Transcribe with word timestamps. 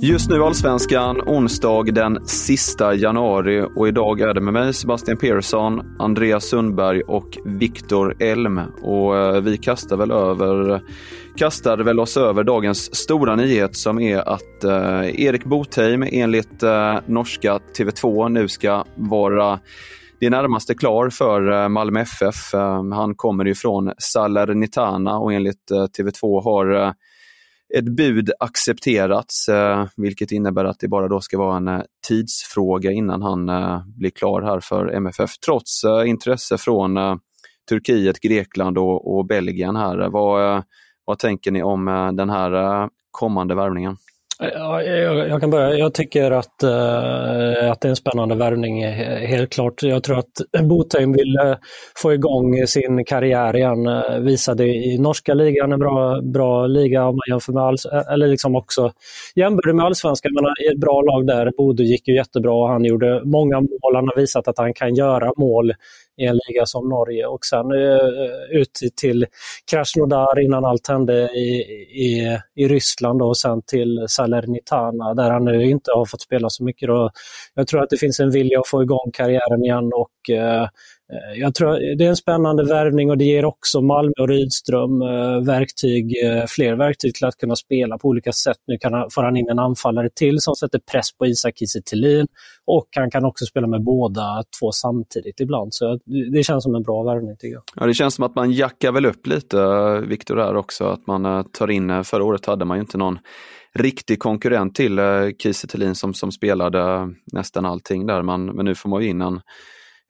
Just 0.00 0.30
nu 0.30 0.42
Allsvenskan, 0.42 1.20
onsdag 1.26 1.82
den 1.82 2.26
sista 2.26 2.94
januari 2.94 3.66
och 3.76 3.88
idag 3.88 4.20
är 4.20 4.34
det 4.34 4.40
med 4.40 4.52
mig 4.52 4.74
Sebastian 4.74 5.16
Persson, 5.16 5.96
Andreas 5.98 6.44
Sundberg 6.44 7.02
och 7.02 7.38
Viktor 7.44 8.22
Elm. 8.22 8.60
Och 8.82 9.16
eh, 9.16 9.40
vi 9.40 9.56
kastar 9.56 9.96
väl 9.96 10.10
över 10.10 10.82
kastar 11.36 11.78
väl 11.78 12.00
oss 12.00 12.16
över 12.16 12.44
dagens 12.44 12.96
stora 12.96 13.36
nyhet 13.36 13.76
som 13.76 14.00
är 14.00 14.28
att 14.28 14.64
eh, 14.64 15.20
Erik 15.20 15.44
Botheim 15.44 16.04
enligt 16.12 16.62
eh, 16.62 16.98
norska 17.06 17.58
TV2 17.78 18.28
nu 18.28 18.48
ska 18.48 18.84
vara 18.94 19.58
det 20.20 20.30
närmaste 20.30 20.74
klar 20.74 21.10
för 21.10 21.52
eh, 21.52 21.68
Malmö 21.68 22.00
FF. 22.00 22.54
Eh, 22.54 22.84
han 22.92 23.14
kommer 23.14 23.48
ifrån 23.48 23.92
Salernitana 23.98 25.18
och 25.18 25.32
enligt 25.32 25.70
TV2 25.98 26.44
har 26.44 26.86
eh, 26.86 26.92
ett 27.74 27.96
bud 27.96 28.30
accepterats, 28.40 29.48
eh, 29.48 29.86
vilket 29.96 30.32
innebär 30.32 30.64
att 30.64 30.80
det 30.80 30.88
bara 30.88 31.08
då 31.08 31.20
ska 31.20 31.38
vara 31.38 31.56
en 31.56 31.68
eh, 31.68 31.82
tidsfråga 32.08 32.90
innan 32.92 33.22
han 33.22 33.48
eh, 33.48 33.82
blir 33.86 34.10
klar 34.10 34.42
här 34.42 34.60
för 34.60 34.86
MFF, 34.86 35.38
trots 35.38 35.84
eh, 35.84 36.08
intresse 36.08 36.58
från 36.58 36.96
eh, 36.96 37.16
Turkiet, 37.68 38.20
Grekland 38.20 38.78
och, 38.78 39.16
och 39.16 39.26
Belgien. 39.26 39.76
här. 39.76 39.98
Eh, 39.98 40.10
vad, 40.10 40.56
eh, 40.56 40.62
vad 41.04 41.18
tänker 41.18 41.50
ni 41.50 41.62
om 41.62 41.88
eh, 41.88 42.12
den 42.12 42.30
här 42.30 42.52
eh, 42.52 42.88
kommande 43.10 43.54
värvningen? 43.54 43.96
Ja, 44.40 44.82
jag, 44.82 45.28
jag 45.28 45.40
kan 45.40 45.50
börja. 45.50 45.74
Jag 45.74 45.94
tycker 45.94 46.30
att, 46.30 46.64
uh, 46.64 47.70
att 47.70 47.80
det 47.80 47.84
är 47.84 47.90
en 47.90 47.96
spännande 47.96 48.34
värvning, 48.34 48.86
helt 49.26 49.52
klart. 49.52 49.82
Jag 49.82 50.02
tror 50.02 50.18
att 50.18 50.62
Botheim 50.62 51.12
vill 51.12 51.36
få 51.96 52.14
igång 52.14 52.66
sin 52.66 53.04
karriär 53.04 53.56
igen. 53.56 53.86
Eh, 53.86 54.18
visade 54.18 54.64
i 54.64 54.98
norska 54.98 55.34
ligan 55.34 55.72
en 55.72 55.78
bra, 55.78 56.20
bra 56.20 56.66
liga 56.66 57.04
om 57.04 57.16
man 57.16 57.34
jämför 57.34 57.52
med 57.52 57.62
alls, 57.62 57.86
eh, 57.86 58.12
eller 58.12 58.28
liksom 58.28 58.56
också 58.56 58.92
jämför 59.34 59.72
med 59.72 59.84
allsvenskan, 59.84 60.32
men 60.34 60.44
i 60.44 60.72
ett 60.72 60.80
bra 60.80 61.02
lag 61.02 61.26
där. 61.26 61.52
Bodø 61.56 61.82
gick 61.82 62.08
ju 62.08 62.14
jättebra 62.14 62.52
och 62.52 62.68
han 62.68 62.84
gjorde 62.84 63.22
många 63.24 63.60
mål. 63.60 63.94
Han 63.94 64.08
har 64.08 64.16
visat 64.16 64.48
att 64.48 64.58
han 64.58 64.74
kan 64.74 64.94
göra 64.94 65.32
mål 65.36 65.72
i 66.18 66.24
en 66.24 66.38
liga 66.48 66.66
som 66.66 66.88
Norge 66.88 67.26
och 67.26 67.44
sen 67.44 67.72
uh, 67.72 68.60
ut 68.60 68.72
till 68.96 69.26
Krasnodar 69.70 70.40
innan 70.40 70.64
allt 70.64 70.88
hände 70.88 71.14
i, 71.22 71.48
i, 71.90 72.38
i 72.54 72.68
Ryssland 72.68 73.22
och 73.22 73.36
sen 73.36 73.62
till 73.62 74.04
Salernitana 74.08 75.14
där 75.14 75.30
han 75.30 75.44
nu 75.44 75.64
inte 75.64 75.90
har 75.94 76.04
fått 76.04 76.20
spela 76.20 76.50
så 76.50 76.64
mycket. 76.64 76.88
Då. 76.88 77.10
Jag 77.54 77.66
tror 77.66 77.82
att 77.82 77.90
det 77.90 77.96
finns 77.96 78.20
en 78.20 78.30
vilja 78.30 78.60
att 78.60 78.68
få 78.68 78.82
igång 78.82 79.10
karriären 79.12 79.64
igen 79.64 79.90
och 79.94 80.36
uh, 80.36 80.68
Eh, 81.12 81.40
jag 81.40 81.54
tror 81.54 81.96
det 81.96 82.04
är 82.04 82.08
en 82.08 82.16
spännande 82.16 82.64
värvning 82.64 83.10
och 83.10 83.18
det 83.18 83.24
ger 83.24 83.44
också 83.44 83.80
Malmö 83.80 84.12
och 84.20 84.28
Rydström 84.28 85.02
eh, 85.02 85.46
verktyg, 85.46 86.24
eh, 86.24 86.44
fler 86.48 86.74
verktyg 86.76 87.14
till 87.14 87.26
att 87.26 87.36
kunna 87.36 87.56
spela 87.56 87.98
på 87.98 88.08
olika 88.08 88.32
sätt. 88.32 88.56
Nu 88.66 88.78
kan 88.78 88.92
han, 88.92 89.10
får 89.10 89.22
han 89.22 89.36
in 89.36 89.48
en 89.48 89.58
anfallare 89.58 90.10
till 90.14 90.40
som 90.40 90.54
sätter 90.54 90.80
press 90.92 91.12
på 91.18 91.26
Isak 91.26 91.58
Kiese 91.58 91.80
och 92.66 92.88
han 92.96 93.10
kan 93.10 93.24
också 93.24 93.46
spela 93.46 93.66
med 93.66 93.84
båda 93.84 94.44
två 94.60 94.72
samtidigt 94.72 95.40
ibland. 95.40 95.74
Så 95.74 95.98
det 96.32 96.42
känns 96.42 96.64
som 96.64 96.74
en 96.74 96.82
bra 96.82 97.02
värvning 97.02 97.36
tycker 97.36 97.54
jag. 97.54 97.62
Ja, 97.76 97.86
det 97.86 97.94
känns 97.94 98.14
som 98.14 98.24
att 98.24 98.34
man 98.34 98.52
jackar 98.52 98.92
väl 98.92 99.06
upp 99.06 99.26
lite, 99.26 99.58
Viktor, 100.00 100.36
här 100.36 100.56
också. 100.56 100.84
Att 100.84 101.06
man 101.06 101.44
tar 101.52 101.70
in, 101.70 102.04
förra 102.04 102.24
året 102.24 102.46
hade 102.46 102.64
man 102.64 102.76
ju 102.76 102.80
inte 102.80 102.98
någon 102.98 103.18
riktig 103.74 104.18
konkurrent 104.18 104.74
till 104.74 105.00
Kiese 105.38 105.94
som, 105.94 106.14
som 106.14 106.32
spelade 106.32 107.08
nästan 107.32 107.66
allting 107.66 108.06
där, 108.06 108.22
men, 108.22 108.46
men 108.46 108.64
nu 108.64 108.74
får 108.74 108.88
man 108.88 109.02
ju 109.02 109.08
in 109.08 109.20
en 109.20 109.40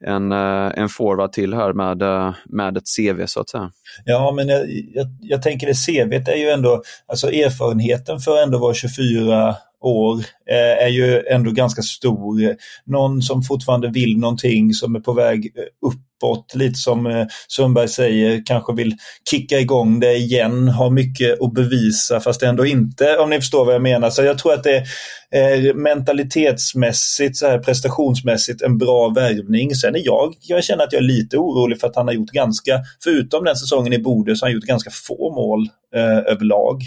en, 0.06 0.32
eh, 0.32 0.72
en 0.76 0.88
forward 0.88 1.32
till 1.32 1.54
här 1.54 1.72
med, 1.72 2.02
eh, 2.02 2.34
med 2.46 2.76
ett 2.76 2.88
CV 2.96 3.26
så 3.26 3.40
att 3.40 3.48
säga. 3.48 3.70
Ja, 4.04 4.32
men 4.36 4.48
jag, 4.48 4.70
jag, 4.94 5.06
jag 5.20 5.42
tänker 5.42 5.66
det 5.66 5.74
CVt 5.74 6.28
är 6.28 6.36
ju 6.36 6.48
ändå, 6.48 6.82
alltså 7.06 7.32
erfarenheten 7.32 8.20
för 8.20 8.36
att 8.36 8.44
ändå 8.44 8.58
vara 8.58 8.74
24 8.74 9.56
år 9.80 10.14
eh, 10.50 10.84
är 10.84 10.88
ju 10.88 11.22
ändå 11.30 11.50
ganska 11.50 11.82
stor. 11.82 12.56
Någon 12.86 13.22
som 13.22 13.42
fortfarande 13.42 13.88
vill 13.88 14.18
någonting, 14.18 14.72
som 14.72 14.96
är 14.96 15.00
på 15.00 15.12
väg 15.12 15.50
upp 15.86 16.07
uppåt, 16.18 16.54
lite 16.54 16.78
som 16.78 17.06
eh, 17.06 17.26
Sundberg 17.48 17.88
säger, 17.88 18.42
kanske 18.46 18.72
vill 18.72 18.94
kicka 19.30 19.58
igång 19.58 20.00
det 20.00 20.14
igen, 20.14 20.68
har 20.68 20.90
mycket 20.90 21.42
att 21.42 21.54
bevisa 21.54 22.20
fast 22.20 22.42
ändå 22.42 22.66
inte, 22.66 23.16
om 23.16 23.30
ni 23.30 23.36
förstår 23.36 23.64
vad 23.64 23.74
jag 23.74 23.82
menar. 23.82 24.10
Så 24.10 24.22
jag 24.22 24.38
tror 24.38 24.54
att 24.54 24.64
det 24.64 24.84
är 25.30 25.74
mentalitetsmässigt, 25.74 27.36
så 27.36 27.46
här, 27.46 27.58
prestationsmässigt 27.58 28.62
en 28.62 28.78
bra 28.78 29.08
värvning. 29.08 29.74
Sen 29.74 29.94
är 29.94 30.02
jag, 30.04 30.34
jag 30.40 30.64
känner 30.64 30.84
att 30.84 30.92
jag 30.92 31.02
är 31.02 31.06
lite 31.06 31.36
orolig 31.36 31.80
för 31.80 31.86
att 31.86 31.96
han 31.96 32.06
har 32.06 32.14
gjort 32.14 32.30
ganska, 32.30 32.80
förutom 33.04 33.44
den 33.44 33.56
säsongen 33.56 33.92
i 33.92 33.98
Bodö, 33.98 34.34
så 34.34 34.44
har 34.44 34.48
han 34.48 34.54
gjort 34.54 34.64
ganska 34.64 34.90
få 34.90 35.34
mål 35.34 35.68
eh, 35.94 36.32
överlag. 36.32 36.82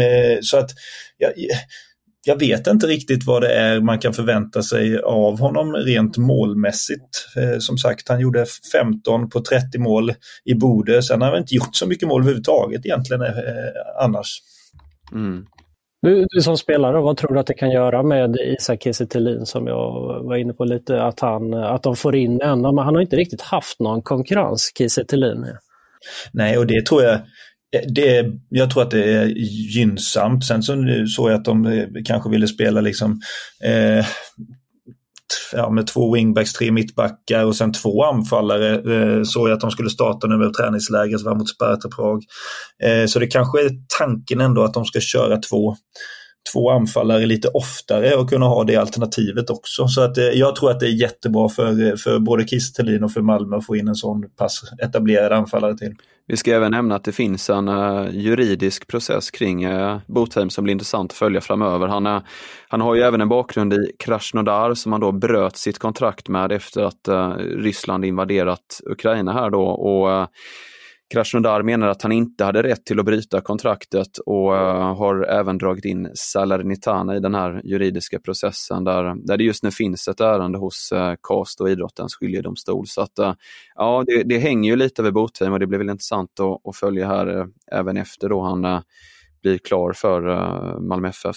Eh, 0.00 0.38
så 0.42 0.58
att 0.58 0.70
ja, 1.18 1.28
jag 2.26 2.38
vet 2.38 2.66
inte 2.66 2.86
riktigt 2.86 3.26
vad 3.26 3.42
det 3.42 3.54
är 3.54 3.80
man 3.80 3.98
kan 3.98 4.12
förvänta 4.12 4.62
sig 4.62 4.98
av 4.98 5.40
honom 5.40 5.72
rent 5.72 6.16
målmässigt. 6.16 7.26
Eh, 7.36 7.58
som 7.58 7.78
sagt, 7.78 8.08
han 8.08 8.20
gjorde 8.20 8.46
15 8.72 9.30
på 9.30 9.40
30 9.40 9.78
mål 9.78 10.12
i 10.44 10.54
Bode. 10.54 11.02
Sen 11.02 11.22
har 11.22 11.28
han 11.30 11.38
inte 11.38 11.54
gjort 11.54 11.76
så 11.76 11.86
mycket 11.86 12.08
mål 12.08 12.20
överhuvudtaget 12.20 12.86
egentligen 12.86 13.22
eh, 13.22 13.32
annars. 14.04 14.40
Mm. 15.12 15.44
Du, 16.02 16.26
du, 16.28 16.42
som 16.42 16.56
spelare, 16.56 17.00
vad 17.00 17.16
tror 17.16 17.34
du 17.34 17.40
att 17.40 17.46
det 17.46 17.54
kan 17.54 17.70
göra 17.70 18.02
med 18.02 18.36
Isak 18.36 18.82
Kiese 18.82 19.06
som 19.44 19.66
jag 19.66 19.92
var 20.24 20.36
inne 20.36 20.52
på 20.52 20.64
lite, 20.64 21.02
att, 21.02 21.20
han, 21.20 21.54
att 21.54 21.82
de 21.82 21.96
får 21.96 22.16
in 22.16 22.40
en, 22.40 22.60
men 22.60 22.78
han 22.78 22.94
har 22.94 23.00
inte 23.00 23.16
riktigt 23.16 23.40
haft 23.40 23.80
någon 23.80 24.02
konkurrens, 24.02 24.72
Kiese 24.78 25.04
Nej, 26.32 26.58
och 26.58 26.66
det 26.66 26.86
tror 26.86 27.02
jag 27.02 27.20
Eh, 27.76 27.82
det, 27.94 28.26
jag 28.48 28.70
tror 28.70 28.82
att 28.82 28.90
det 28.90 29.04
är 29.04 29.26
gynnsamt. 29.74 30.44
Sen 30.44 30.62
så 30.62 30.74
såg 31.16 31.30
jag 31.30 31.38
att 31.38 31.44
de 31.44 31.66
eh, 31.66 31.86
kanske 32.04 32.30
ville 32.30 32.48
spela 32.48 32.80
liksom 32.80 33.20
eh, 33.64 34.06
ja, 35.52 35.70
med 35.70 35.86
två 35.86 36.14
wingbacks, 36.14 36.52
tre 36.52 36.70
mittbackar 36.70 37.44
och 37.44 37.56
sen 37.56 37.72
två 37.72 38.04
anfallare. 38.04 38.74
Eh, 38.74 39.22
såg 39.22 39.48
jag 39.48 39.54
att 39.54 39.60
de 39.60 39.70
skulle 39.70 39.90
starta 39.90 40.26
nu 40.26 40.36
med 40.36 40.54
träningsläget 40.54 41.22
var 41.22 41.34
mot 41.34 41.48
Sparta 41.48 41.88
Prag. 41.96 42.22
Eh, 42.82 43.06
så 43.06 43.18
det 43.18 43.26
kanske 43.26 43.60
är 43.60 43.70
tanken 43.98 44.40
ändå 44.40 44.62
att 44.62 44.74
de 44.74 44.84
ska 44.84 45.00
köra 45.00 45.36
två 45.36 45.76
två 46.52 46.70
anfallare 46.70 47.26
lite 47.26 47.48
oftare 47.48 48.14
och 48.14 48.30
kunna 48.30 48.46
ha 48.46 48.64
det 48.64 48.76
alternativet 48.76 49.50
också. 49.50 49.88
Så 49.88 50.00
att, 50.00 50.18
eh, 50.18 50.24
jag 50.24 50.56
tror 50.56 50.70
att 50.70 50.80
det 50.80 50.86
är 50.86 51.00
jättebra 51.00 51.48
för, 51.48 51.86
eh, 51.86 51.96
för 51.96 52.18
både 52.18 52.48
Kiese 52.48 53.00
och 53.02 53.12
för 53.12 53.20
Malmö 53.20 53.56
att 53.56 53.66
få 53.66 53.76
in 53.76 53.88
en 53.88 53.94
sån 53.94 54.22
pass 54.38 54.60
etablerad 54.82 55.32
anfallare 55.32 55.76
till. 55.76 55.94
Vi 56.30 56.36
ska 56.36 56.54
även 56.54 56.70
nämna 56.70 56.94
att 56.94 57.04
det 57.04 57.12
finns 57.12 57.50
en 57.50 57.68
uh, 57.68 58.08
juridisk 58.12 58.86
process 58.86 59.30
kring 59.30 59.66
uh, 59.66 59.98
Botheim 60.06 60.50
som 60.50 60.64
blir 60.64 60.72
intressant 60.72 61.12
att 61.12 61.18
följa 61.18 61.40
framöver. 61.40 61.88
Han, 61.88 62.06
uh, 62.06 62.20
han 62.68 62.80
har 62.80 62.94
ju 62.94 63.02
även 63.02 63.20
en 63.20 63.28
bakgrund 63.28 63.72
i 63.72 63.92
Krasnodar 63.98 64.74
som 64.74 64.92
han 64.92 65.00
då 65.00 65.12
bröt 65.12 65.56
sitt 65.56 65.78
kontrakt 65.78 66.28
med 66.28 66.52
efter 66.52 66.82
att 66.82 67.08
uh, 67.08 67.28
Ryssland 67.38 68.04
invaderat 68.04 68.80
Ukraina 68.86 69.32
här 69.32 69.50
då. 69.50 69.62
Och, 69.62 70.28
Krasnodar 71.10 71.62
menar 71.62 71.88
att 71.88 72.02
han 72.02 72.12
inte 72.12 72.44
hade 72.44 72.62
rätt 72.62 72.84
till 72.84 73.00
att 73.00 73.06
bryta 73.06 73.40
kontraktet 73.40 74.18
och 74.18 74.56
eh, 74.56 74.96
har 74.96 75.22
även 75.22 75.58
dragit 75.58 75.84
in 75.84 76.10
Salernitana 76.14 77.16
i 77.16 77.20
den 77.20 77.34
här 77.34 77.60
juridiska 77.64 78.18
processen 78.20 78.84
där, 78.84 79.26
där 79.26 79.36
det 79.36 79.44
just 79.44 79.62
nu 79.62 79.70
finns 79.70 80.08
ett 80.08 80.20
ärende 80.20 80.58
hos 80.58 80.92
eh, 80.92 81.14
KAST 81.22 81.60
och 81.60 81.70
idrottens 81.70 82.14
skiljedomstol. 82.14 82.86
Så 82.86 83.00
att, 83.00 83.18
eh, 83.18 83.34
ja, 83.74 84.04
det, 84.06 84.22
det, 84.22 84.38
hänger 84.38 84.70
ju 84.70 84.76
lite 84.76 85.02
över 85.02 85.10
Botheim 85.10 85.52
och 85.52 85.60
det 85.60 85.66
blir 85.66 85.78
väl 85.78 85.90
intressant 85.90 86.40
att, 86.40 86.68
att 86.68 86.76
följa 86.76 87.06
här 87.06 87.46
även 87.72 87.96
efter 87.96 88.28
då 88.28 88.42
han 88.42 88.82
blir 89.42 89.58
klar 89.58 89.92
för 89.92 90.20
Malmö 90.80 91.08
FF. 91.08 91.36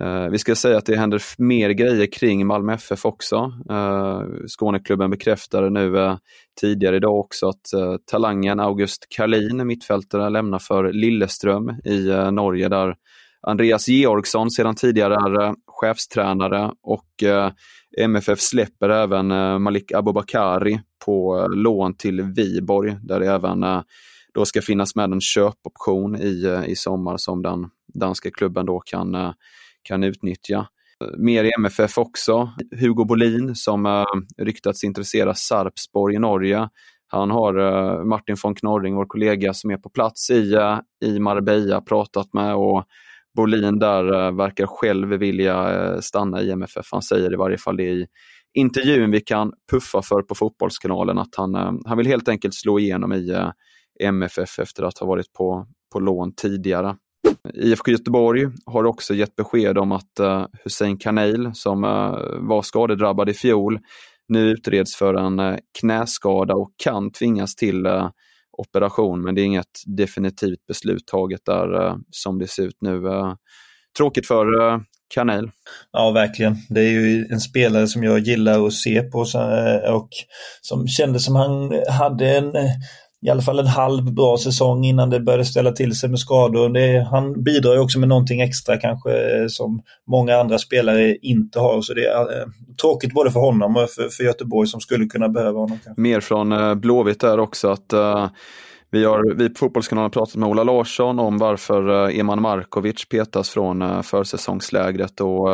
Eh, 0.00 0.28
vi 0.28 0.38
ska 0.38 0.54
säga 0.54 0.78
att 0.78 0.86
det 0.86 0.96
händer 0.96 1.22
mer 1.38 1.70
grejer 1.70 2.06
kring 2.12 2.46
Malmö 2.46 2.74
FF 2.74 3.04
också. 3.04 3.52
Eh, 3.70 4.22
Skåneklubben 4.46 5.10
bekräftade 5.10 5.70
nu 5.70 5.98
eh, 5.98 6.16
tidigare 6.60 6.96
idag 6.96 7.18
också 7.18 7.48
att 7.48 7.66
talangen 8.10 8.60
August 8.60 9.06
Karlin, 9.16 9.66
mittfältare, 9.66 10.30
lämnar 10.30 10.58
för 10.58 10.92
Lilleström 10.92 11.70
i 11.84 12.30
Norge 12.32 12.68
där 12.68 12.94
Andreas 13.42 13.88
Georgsson 13.88 14.50
sedan 14.50 14.74
tidigare 14.74 15.14
är 15.14 15.54
chefstränare 15.66 16.72
och 16.82 17.08
MFF 17.98 18.40
släpper 18.40 18.88
även 18.88 19.26
Malik 19.62 19.92
Abubakari 19.92 20.80
på 21.04 21.46
lån 21.54 21.96
till 21.96 22.22
Viborg 22.22 22.96
där 23.02 23.20
det 23.20 23.26
även 23.26 23.64
då 24.34 24.44
ska 24.44 24.62
finnas 24.62 24.94
med 24.94 25.12
en 25.12 25.20
köpoption 25.20 26.16
i, 26.16 26.64
i 26.66 26.76
sommar 26.76 27.16
som 27.16 27.42
den 27.42 27.66
danska 27.94 28.30
klubben 28.30 28.66
då 28.66 28.80
kan 28.80 29.34
kan 29.82 30.04
utnyttja. 30.04 30.66
Mer 31.18 31.44
i 31.44 31.50
MFF 31.58 31.98
också. 31.98 32.50
Hugo 32.80 33.04
Bolin 33.04 33.54
som 33.54 33.86
uh, 33.86 34.04
ryktats 34.38 34.84
intressera 34.84 35.34
Sarpsborg 35.34 36.14
i 36.14 36.18
Norge. 36.18 36.68
Han 37.06 37.30
har 37.30 37.58
uh, 37.58 38.04
Martin 38.04 38.36
von 38.42 38.54
Knorring, 38.54 38.94
vår 38.94 39.06
kollega 39.06 39.54
som 39.54 39.70
är 39.70 39.76
på 39.76 39.90
plats 39.90 40.30
i, 40.30 40.56
uh, 40.56 40.78
i 41.04 41.18
Marbella, 41.18 41.80
pratat 41.80 42.32
med 42.32 42.54
och 42.54 42.84
Bolin 43.36 43.78
där 43.78 44.04
uh, 44.12 44.36
verkar 44.36 44.66
själv 44.66 45.08
vilja 45.08 46.02
stanna 46.02 46.42
i 46.42 46.50
MFF. 46.50 46.88
Han 46.92 47.02
säger 47.02 47.32
i 47.32 47.36
varje 47.36 47.58
fall 47.58 47.76
det 47.76 47.90
i 47.90 48.06
intervjun 48.54 49.10
vi 49.10 49.20
kan 49.20 49.52
puffa 49.70 50.02
för 50.02 50.22
på 50.22 50.34
Fotbollskanalen 50.34 51.18
att 51.18 51.34
han, 51.36 51.54
han 51.86 51.96
vill 51.96 52.06
helt 52.06 52.28
enkelt 52.28 52.54
slå 52.54 52.78
igenom 52.78 53.12
i 53.12 53.50
MFF 54.00 54.58
efter 54.58 54.82
att 54.82 54.98
ha 54.98 55.06
varit 55.06 55.32
på, 55.32 55.66
på 55.92 56.00
lån 56.00 56.34
tidigare. 56.34 56.96
IFK 57.60 57.90
Göteborg 57.90 58.48
har 58.66 58.84
också 58.84 59.14
gett 59.14 59.36
besked 59.36 59.78
om 59.78 59.92
att 59.92 60.20
uh, 60.20 60.46
Hussein 60.64 60.98
Kanel, 60.98 61.50
som 61.54 61.84
uh, 61.84 62.48
var 62.48 62.62
skadedrabbad 62.62 63.28
i 63.28 63.34
fjol, 63.34 63.78
nu 64.28 64.50
utreds 64.50 64.96
för 64.96 65.14
en 65.14 65.40
uh, 65.40 65.56
knäskada 65.80 66.54
och 66.54 66.70
kan 66.76 67.12
tvingas 67.12 67.54
till 67.54 67.86
operation, 68.58 69.22
men 69.22 69.34
det 69.34 69.40
är 69.40 69.44
inget 69.44 69.82
definitivt 69.86 70.66
beslut 70.66 71.06
taget 71.06 71.40
där 71.46 71.96
som 72.10 72.38
det 72.38 72.46
ser 72.46 72.62
ut 72.62 72.76
nu. 72.80 73.02
Tråkigt 73.98 74.26
för 74.26 74.46
Kanel. 75.14 75.50
Ja, 75.92 76.10
verkligen. 76.10 76.56
Det 76.68 76.80
är 76.80 76.90
ju 76.90 77.26
en 77.30 77.40
spelare 77.40 77.86
som 77.86 78.04
jag 78.04 78.18
gillar 78.18 78.66
att 78.66 78.72
se 78.72 79.02
på 79.02 79.18
och 79.92 80.08
som 80.60 80.88
kändes 80.88 81.24
som 81.24 81.36
han 81.36 81.72
hade 81.88 82.36
en 82.36 82.52
i 83.22 83.30
alla 83.30 83.42
fall 83.42 83.58
en 83.58 83.66
halv 83.66 84.14
bra 84.14 84.38
säsong 84.38 84.84
innan 84.84 85.10
det 85.10 85.20
började 85.20 85.44
ställa 85.44 85.72
till 85.72 85.98
sig 85.98 86.10
med 86.10 86.18
skador. 86.18 86.68
Det, 86.68 87.06
han 87.10 87.42
bidrar 87.42 87.74
ju 87.74 87.80
också 87.80 87.98
med 87.98 88.08
någonting 88.08 88.40
extra 88.40 88.76
kanske 88.76 89.10
eh, 89.10 89.46
som 89.48 89.82
många 90.10 90.36
andra 90.36 90.58
spelare 90.58 91.16
inte 91.16 91.60
har. 91.60 91.80
Så 91.80 91.94
det 91.94 92.06
är 92.06 92.40
eh, 92.40 92.46
tråkigt 92.80 93.12
både 93.12 93.30
för 93.30 93.40
honom 93.40 93.76
och 93.76 93.90
för, 93.90 94.08
för 94.08 94.24
Göteborg 94.24 94.68
som 94.68 94.80
skulle 94.80 95.06
kunna 95.06 95.28
behöva 95.28 95.58
honom. 95.58 95.78
Kanske. 95.84 96.00
Mer 96.00 96.20
från 96.20 96.52
eh, 96.52 96.74
Blåvitt 96.74 97.22
är 97.22 97.40
också 97.40 97.68
att 97.68 97.92
eh, 97.92 98.28
vi, 98.90 99.04
har, 99.04 99.34
vi 99.34 99.48
på 99.48 99.58
Fotbollskanalen 99.58 100.04
har 100.04 100.10
pratat 100.10 100.36
med 100.36 100.48
Ola 100.48 100.64
Larsson 100.64 101.18
om 101.18 101.38
varför 101.38 102.08
eh, 102.08 102.18
Eman 102.18 102.42
Markovic 102.42 103.08
petas 103.08 103.50
från 103.50 103.82
eh, 103.82 104.02
försäsongslägret 104.02 105.20
och 105.20 105.48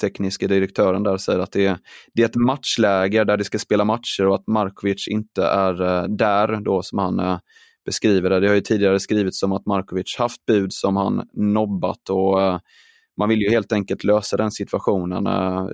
tekniska 0.00 0.46
direktören 0.46 1.02
där 1.02 1.16
säger 1.16 1.38
att 1.38 1.52
det 1.52 1.66
är, 1.66 1.78
det 2.14 2.22
är 2.22 2.26
ett 2.26 2.36
matchläger 2.36 3.24
där 3.24 3.36
det 3.36 3.44
ska 3.44 3.58
spela 3.58 3.84
matcher 3.84 4.26
och 4.26 4.34
att 4.34 4.46
Markovic 4.46 5.08
inte 5.08 5.44
är 5.44 5.82
uh, 5.82 6.16
där 6.16 6.60
då 6.60 6.82
som 6.82 6.98
han 6.98 7.20
uh, 7.20 7.38
beskriver 7.84 8.30
det. 8.30 8.40
Det 8.40 8.48
har 8.48 8.54
ju 8.54 8.60
tidigare 8.60 9.00
skrivits 9.00 9.42
om 9.42 9.52
att 9.52 9.66
Markovic 9.66 10.16
haft 10.18 10.46
bud 10.46 10.72
som 10.72 10.96
han 10.96 11.28
nobbat 11.32 12.10
och 12.10 12.38
uh, 12.38 12.58
man 13.18 13.28
vill 13.28 13.40
ju 13.40 13.50
helt 13.50 13.72
enkelt 13.72 14.04
lösa 14.04 14.36
den 14.36 14.50
situationen. 14.50 15.28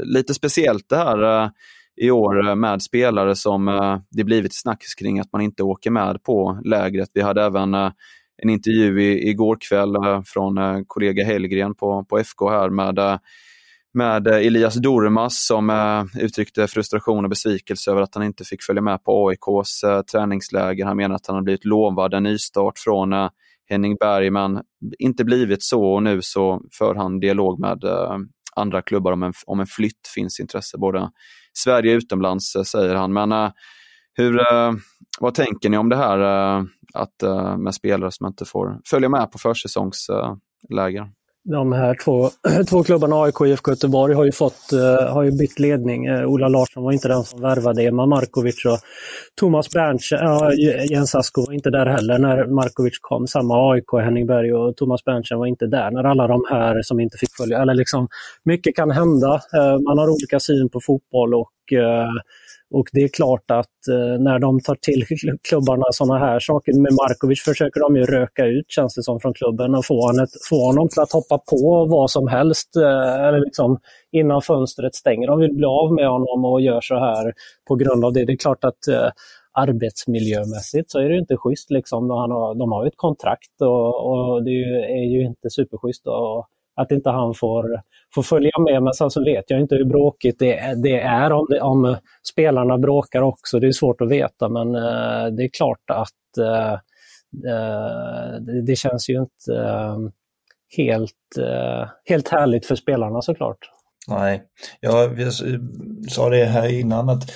lite 0.05 0.35
speciellt 0.35 0.89
det 0.89 0.97
här 0.97 1.51
i 1.97 2.11
år 2.11 2.55
med 2.55 2.83
spelare 2.83 3.37
som 3.37 3.67
det 4.11 4.25
blivit 4.25 4.55
snack 4.55 4.83
kring 4.99 5.21
att 5.21 5.33
man 5.33 5.43
inte 5.43 5.63
åker 5.63 5.91
med 5.91 6.23
på 6.23 6.61
lägret. 6.65 7.11
Vi 7.15 7.21
hade 7.21 7.43
även 7.43 7.75
en 8.43 8.51
intervju 8.51 9.03
i, 9.03 9.31
igår 9.31 9.57
kväll 9.69 9.97
från 10.25 10.85
kollega 10.87 11.25
Hellgren 11.25 11.75
på, 11.75 12.05
på 12.05 12.19
FK 12.19 12.51
här 12.51 12.71
med 12.71 13.19
med 13.97 14.27
eh, 14.27 14.37
Elias 14.37 14.75
Dormas 14.75 15.47
som 15.47 15.71
eh, 15.71 16.23
uttryckte 16.23 16.67
frustration 16.67 17.25
och 17.25 17.31
besvikelse 17.31 17.91
över 17.91 18.03
att 18.03 18.15
han 18.15 18.25
inte 18.25 18.45
fick 18.45 18.63
följa 18.63 18.83
med 18.83 19.05
på 19.05 19.29
AIKs 19.29 19.83
eh, 19.85 20.03
träningsläger. 20.03 20.85
Han 20.85 20.97
menar 20.97 21.15
att 21.15 21.27
han 21.27 21.37
har 21.37 21.43
blivit 21.43 21.65
lovad 21.65 22.15
en 22.15 22.23
nystart 22.23 22.79
från 22.79 23.13
eh, 23.13 23.29
Henning 23.69 23.97
Berg 24.01 24.31
men 24.31 24.63
inte 24.99 25.25
blivit 25.25 25.63
så 25.63 25.85
och 25.85 26.03
nu 26.03 26.23
så 26.23 26.63
för 26.79 26.95
han 26.95 27.21
dialog 27.21 27.61
med 27.61 27.85
eh, 27.85 28.17
andra 28.57 28.83
klubbar 28.83 29.13
om 29.13 29.23
en, 29.23 29.33
om 29.47 29.61
en 29.61 29.67
flytt 29.67 30.09
finns 30.15 30.41
intresse 30.41 30.79
både 30.79 31.11
Sverige 31.53 31.95
och 31.95 31.99
utomlands 31.99 32.57
eh, 32.57 32.63
säger 32.63 32.95
han. 32.95 33.13
Men 33.13 33.33
eh, 33.33 33.51
hur, 34.15 34.41
eh, 34.53 34.73
vad 35.21 35.35
tänker 35.35 35.71
ni 35.71 35.79
om 35.79 35.89
det 35.89 35.97
här 35.97 36.19
eh, 36.59 36.65
att, 36.95 37.23
med 37.59 37.75
spelare 37.75 38.11
som 38.11 38.27
inte 38.27 38.45
får 38.45 38.81
följa 38.85 39.09
med 39.09 39.33
på 39.33 39.39
försäsongsläger? 39.39 41.16
De 41.47 41.73
här 41.73 41.97
två, 42.05 42.31
två 42.71 42.83
klubbarna, 42.83 43.17
AIK 43.17 43.41
och 43.41 43.49
IFK 43.49 43.71
Göteborg, 43.71 44.15
har 44.15 44.25
ju, 44.25 44.33
fått, 44.33 44.73
eh, 44.73 45.13
har 45.13 45.23
ju 45.23 45.31
bytt 45.31 45.59
ledning. 45.59 46.07
Eh, 46.07 46.27
Ola 46.27 46.49
Larsson 46.49 46.83
var 46.83 46.93
inte 46.93 47.09
den 47.09 47.23
som 47.23 47.41
värvade 47.41 47.83
Emma 47.83 48.07
Markovic 48.07 48.65
och 48.65 48.79
Thomas 49.41 49.71
Berntsen, 49.71 50.19
ja, 50.23 50.53
Jens 50.91 51.15
Asko 51.15 51.47
var 51.47 51.53
inte 51.53 51.71
där 51.71 51.87
heller 51.87 52.19
när 52.19 52.47
Markovic 52.47 52.99
kom. 53.01 53.27
Samma 53.27 53.73
AIK, 53.73 53.93
Henning 54.05 54.27
Berg 54.27 54.53
och 54.55 54.77
Thomas 54.77 55.05
Berntsen 55.05 55.39
var 55.39 55.47
inte 55.47 55.67
där 55.67 55.91
när 55.91 56.05
alla 56.05 56.27
de 56.27 56.45
här 56.51 56.83
som 56.83 57.01
inte 57.01 57.19
fick 57.19 57.37
följa, 57.37 57.63
eller 57.63 57.75
liksom 57.75 58.09
mycket 58.45 58.77
kan 58.77 58.91
hända. 58.91 59.35
Eh, 59.35 59.79
man 59.79 59.99
har 59.99 60.09
olika 60.09 60.41
syn 60.41 60.69
på 60.69 60.81
fotboll 60.87 61.35
och 61.35 61.53
och 62.71 62.87
det 62.93 63.01
är 63.01 63.09
klart 63.09 63.51
att 63.51 63.89
eh, 63.91 64.23
när 64.23 64.39
de 64.39 64.61
tar 64.61 64.75
till 64.75 65.05
klubbarna 65.49 65.85
sådana 65.91 66.19
här 66.19 66.41
saker, 66.41 66.73
med 66.73 66.93
Markovic 66.93 67.41
försöker 67.41 67.81
de 67.81 67.97
ju 67.97 68.05
röka 68.05 68.45
ut 68.45 68.65
känns 68.69 68.95
det 68.95 69.03
som 69.03 69.21
från 69.21 69.35
klubben 69.35 69.75
och 69.75 69.87
få, 69.87 70.07
honom, 70.07 70.27
få 70.49 70.67
honom 70.67 70.89
till 70.89 71.01
att 71.01 71.13
hoppa 71.13 71.39
på 71.39 71.87
vad 71.91 72.11
som 72.11 72.29
helst 72.29 72.77
eh, 72.77 73.25
eller 73.27 73.41
liksom, 73.41 73.79
innan 74.13 74.43
fönstret 74.43 74.95
stänger. 74.95 75.27
De 75.27 75.39
vill 75.41 75.55
bli 75.55 75.67
av 75.67 75.93
med 75.93 76.09
honom 76.09 76.45
och 76.45 76.61
gör 76.61 76.81
så 76.81 76.95
här 76.95 77.33
på 77.69 77.75
grund 77.75 78.05
av 78.05 78.13
det. 78.13 78.25
Det 78.25 78.33
är 78.33 78.37
klart 78.37 78.65
att 78.65 78.89
eh, 78.89 79.09
arbetsmiljömässigt 79.53 80.91
så 80.91 80.99
är 80.99 81.09
det 81.09 81.19
inte 81.19 81.37
schysst. 81.37 81.71
Liksom. 81.71 82.09
De, 82.09 82.19
har, 82.19 82.55
de 82.55 82.73
har 82.73 82.87
ett 82.87 82.97
kontrakt 82.97 83.61
och, 83.61 84.11
och 84.11 84.45
det 84.45 84.51
är 85.01 85.11
ju 85.15 85.27
inte 85.27 85.51
superschysst. 85.51 86.07
Och, 86.07 86.47
att 86.77 86.91
inte 86.91 87.11
han 87.11 87.35
får, 87.35 87.83
får 88.15 88.23
följa 88.23 88.59
med. 88.59 88.83
Men 88.83 88.93
sen 88.93 89.11
så 89.11 89.25
vet 89.25 89.45
jag 89.51 89.61
inte 89.61 89.75
hur 89.75 89.85
bråkigt 89.85 90.39
det, 90.39 90.83
det 90.83 91.01
är 91.01 91.33
om, 91.33 91.47
det, 91.51 91.61
om 91.61 91.97
spelarna 92.33 92.79
bråkar 92.79 93.23
också. 93.23 93.61
Det 93.61 93.67
är 93.67 93.73
svårt 93.73 94.01
att 94.01 94.11
veta 94.11 94.49
men 94.49 94.75
eh, 94.75 95.27
det 95.37 95.45
är 95.45 95.49
klart 95.57 95.91
att 95.91 96.39
eh, 96.39 96.73
eh 97.51 98.41
det, 98.41 98.63
det, 98.67 98.77
känns 98.77 99.11
ju 99.11 99.19
inte 99.19 99.63
eh, 99.63 99.99
helt, 100.77 101.39
eh, 101.39 101.89
helt 102.05 102.29
härligt 102.29 102.67
för 102.67 102.75
spelarna 102.75 103.23
såklart. 103.23 103.59
Nej, 104.09 104.43
jag, 104.81 105.21
jag 105.21 105.33
sa 106.09 106.31
det 106.31 106.45
här 106.45 106.81
innan 106.81 107.09
att 107.09 107.31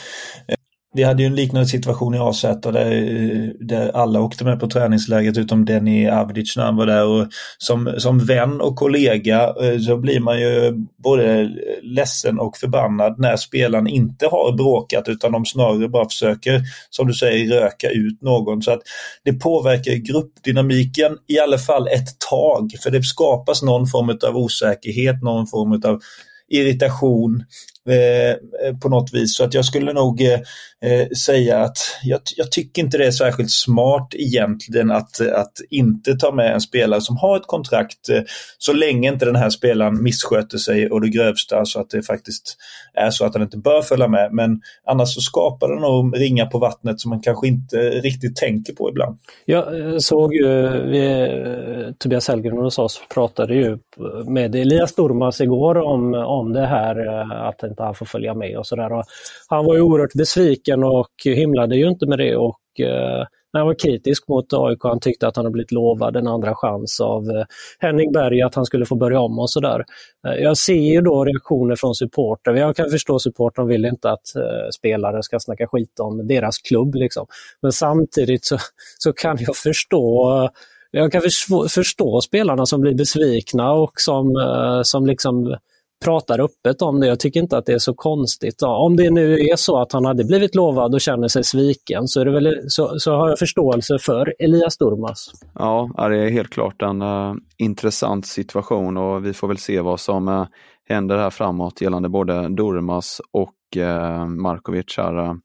vi 0.92 1.02
hade 1.02 1.22
ju 1.22 1.26
en 1.26 1.34
liknande 1.34 1.68
situation 1.68 2.14
i 2.14 2.18
AZ 2.18 2.42
där, 2.42 3.64
där 3.64 3.96
alla 3.96 4.20
åkte 4.20 4.44
med 4.44 4.60
på 4.60 4.66
träningsläget 4.66 5.38
utom 5.38 5.64
Denny 5.64 6.08
Avdic 6.08 6.56
när 6.56 6.64
han 6.64 6.76
var 6.76 6.86
där. 6.86 7.06
Och 7.06 7.26
som, 7.58 7.94
som 7.98 8.18
vän 8.18 8.60
och 8.60 8.76
kollega 8.76 9.54
eh, 9.62 9.78
så 9.78 9.96
blir 9.96 10.20
man 10.20 10.40
ju 10.40 10.72
både 11.02 11.50
ledsen 11.82 12.38
och 12.38 12.56
förbannad 12.56 13.18
när 13.18 13.36
spelaren 13.36 13.86
inte 13.86 14.26
har 14.26 14.52
bråkat 14.56 15.08
utan 15.08 15.32
de 15.32 15.44
snarare 15.44 15.88
bara 15.88 16.08
försöker, 16.08 16.62
som 16.90 17.06
du 17.06 17.14
säger, 17.14 17.60
röka 17.60 17.90
ut 17.90 18.22
någon. 18.22 18.62
Så 18.62 18.72
att 18.72 18.82
det 19.24 19.32
påverkar 19.32 19.92
gruppdynamiken 19.92 21.16
i 21.28 21.38
alla 21.38 21.58
fall 21.58 21.88
ett 21.88 22.18
tag. 22.30 22.70
För 22.82 22.90
det 22.90 23.02
skapas 23.02 23.62
någon 23.62 23.86
form 23.86 24.18
av 24.28 24.36
osäkerhet, 24.36 25.22
någon 25.22 25.46
form 25.46 25.82
av 25.84 26.00
irritation 26.50 27.44
Eh, 27.90 28.30
eh, 28.30 28.76
på 28.82 28.88
något 28.88 29.14
vis. 29.14 29.36
Så 29.36 29.44
att 29.44 29.54
jag 29.54 29.64
skulle 29.64 29.92
nog 29.92 30.22
eh, 30.22 30.40
eh, 30.84 31.08
säga 31.08 31.58
att 31.58 31.78
jag, 32.02 32.20
jag, 32.36 32.52
tycker 32.52 32.82
inte 32.82 32.98
det 32.98 33.06
är 33.06 33.10
särskilt 33.10 33.50
smart 33.50 34.08
egentligen 34.12 34.90
att, 34.90 35.20
att 35.20 35.52
inte 35.70 36.14
ta 36.14 36.32
med 36.32 36.54
en 36.54 36.60
spelare 36.60 37.00
som 37.00 37.16
har 37.16 37.36
ett 37.36 37.46
kontrakt 37.46 38.08
eh, 38.08 38.20
så 38.58 38.72
länge 38.72 39.12
inte 39.12 39.24
den 39.24 39.36
här 39.36 39.50
spelaren 39.50 40.02
missköter 40.02 40.58
sig 40.58 40.90
och 40.90 41.00
det 41.00 41.08
grövsta 41.08 41.64
så 41.64 41.80
att 41.80 41.90
det 41.90 42.02
faktiskt 42.02 42.56
är 42.94 43.10
så 43.10 43.24
att 43.24 43.34
han 43.34 43.42
inte 43.42 43.58
bör 43.58 43.82
följa 43.82 44.08
med. 44.08 44.32
Men 44.32 44.60
annars 44.86 45.14
så 45.14 45.20
skapar 45.20 45.68
det 45.68 45.80
nog 45.80 46.20
ringar 46.20 46.46
på 46.46 46.58
vattnet 46.58 47.00
som 47.00 47.08
man 47.08 47.20
kanske 47.20 47.48
inte 47.48 47.76
riktigt 47.76 48.36
tänker 48.36 48.72
på 48.72 48.90
ibland. 48.90 49.18
Jag 49.44 49.80
eh, 49.80 49.98
såg 49.98 50.34
ju, 50.34 50.68
vi, 50.86 51.94
Tobias 51.98 52.28
Hellgren 52.28 52.58
hos 52.58 52.78
oss 52.78 53.02
pratade 53.14 53.54
ju 53.54 53.78
med 54.26 54.54
Elias 54.54 54.94
Dormas 54.94 55.40
igår 55.40 55.78
om, 55.78 56.14
om 56.14 56.52
det 56.52 56.66
här 56.66 56.96
att 57.48 57.62
att 57.80 57.86
han 57.86 57.94
får 57.94 58.06
följa 58.06 58.34
med 58.34 58.58
och 58.58 58.66
sådär. 58.66 58.90
Han 59.48 59.64
var 59.64 59.74
ju 59.74 59.80
oerhört 59.80 60.14
besviken 60.14 60.84
och 60.84 61.10
hymlade 61.24 61.76
ju 61.76 61.88
inte 61.88 62.06
med 62.06 62.18
det 62.18 62.36
och 62.36 62.80
eh, 62.80 63.26
han 63.52 63.66
var 63.66 63.74
kritisk 63.74 64.28
mot 64.28 64.52
AIK. 64.52 64.78
Han 64.82 65.00
tyckte 65.00 65.28
att 65.28 65.36
han 65.36 65.44
hade 65.44 65.52
blivit 65.52 65.72
lovad 65.72 66.16
en 66.16 66.26
andra 66.26 66.54
chans 66.54 67.00
av 67.00 67.30
eh, 67.30 67.44
Henning 67.78 68.12
Berg, 68.12 68.42
att 68.42 68.54
han 68.54 68.64
skulle 68.64 68.86
få 68.86 68.94
börja 68.94 69.20
om 69.20 69.38
och 69.38 69.50
sådär. 69.50 69.84
Eh, 70.26 70.34
jag 70.42 70.56
ser 70.56 70.92
ju 70.94 71.00
då 71.00 71.24
reaktioner 71.24 71.76
från 71.76 71.94
supporter. 71.94 72.54
Jag 72.54 72.76
kan 72.76 72.90
förstå 72.90 73.18
supportrarna 73.18 73.68
vill 73.68 73.84
inte 73.84 74.10
att 74.10 74.36
eh, 74.36 74.70
spelare 74.78 75.22
ska 75.22 75.40
snacka 75.40 75.66
skit 75.66 76.00
om 76.00 76.26
deras 76.26 76.58
klubb. 76.58 76.94
Liksom. 76.94 77.26
Men 77.62 77.72
samtidigt 77.72 78.44
så, 78.44 78.58
så 78.98 79.12
kan 79.12 79.36
jag 79.40 79.56
förstå 79.56 80.50
jag 80.92 81.12
kan 81.12 81.22
förstå 81.68 82.20
spelarna 82.20 82.66
som 82.66 82.80
blir 82.80 82.94
besvikna 82.94 83.72
och 83.72 83.92
som, 83.96 84.36
eh, 84.36 84.82
som 84.82 85.06
liksom 85.06 85.56
pratar 86.04 86.40
öppet 86.40 86.82
om 86.82 87.00
det. 87.00 87.06
Jag 87.06 87.20
tycker 87.20 87.40
inte 87.40 87.58
att 87.58 87.66
det 87.66 87.72
är 87.72 87.78
så 87.78 87.94
konstigt. 87.94 88.54
Ja, 88.60 88.84
om 88.86 88.96
det 88.96 89.10
nu 89.10 89.34
är 89.34 89.56
så 89.56 89.80
att 89.80 89.92
han 89.92 90.04
hade 90.04 90.24
blivit 90.24 90.54
lovad 90.54 90.94
och 90.94 91.00
känner 91.00 91.28
sig 91.28 91.44
sviken 91.44 92.08
så, 92.08 92.20
är 92.20 92.24
det 92.24 92.30
väl, 92.30 92.60
så, 92.68 92.98
så 92.98 93.12
har 93.12 93.28
jag 93.28 93.38
förståelse 93.38 93.98
för 93.98 94.34
Elias 94.38 94.78
Durmas. 94.78 95.32
Ja, 95.54 96.08
det 96.08 96.16
är 96.16 96.30
helt 96.30 96.50
klart 96.50 96.82
en 96.82 97.02
uh, 97.02 97.34
intressant 97.58 98.26
situation 98.26 98.96
och 98.96 99.26
vi 99.26 99.32
får 99.32 99.48
väl 99.48 99.58
se 99.58 99.80
vad 99.80 100.00
som 100.00 100.28
uh, 100.28 100.46
händer 100.88 101.16
här 101.16 101.30
framåt 101.30 101.80
gällande 101.80 102.08
både 102.08 102.48
Durmas 102.48 103.20
och 103.32 103.54
uh, 103.76 104.26
Markovic. 104.26 104.96
Här, 104.96 105.36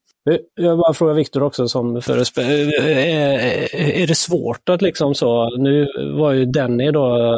jag 0.54 0.78
bara 0.78 0.94
frågar 0.94 1.14
Viktor 1.14 1.42
också 1.42 1.68
som 1.68 2.02
förespråkare. 2.02 2.52
Är 4.02 4.06
det 4.06 4.14
svårt 4.14 4.68
att 4.68 4.82
liksom 4.82 5.14
så, 5.14 5.56
nu 5.56 5.86
var 6.18 6.32
ju 6.32 6.44
Denny 6.44 6.90
då 6.90 7.36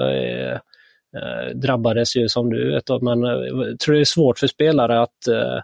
Eh, 1.16 1.56
drabbades 1.56 2.16
ju 2.16 2.28
som 2.28 2.50
du 2.50 2.72
vet. 2.72 3.02
Men 3.02 3.22
jag 3.22 3.78
tror 3.78 3.94
det 3.94 4.00
är 4.00 4.04
svårt 4.04 4.38
för 4.38 4.46
spelare 4.46 5.02
att, 5.02 5.28
eh, 5.28 5.62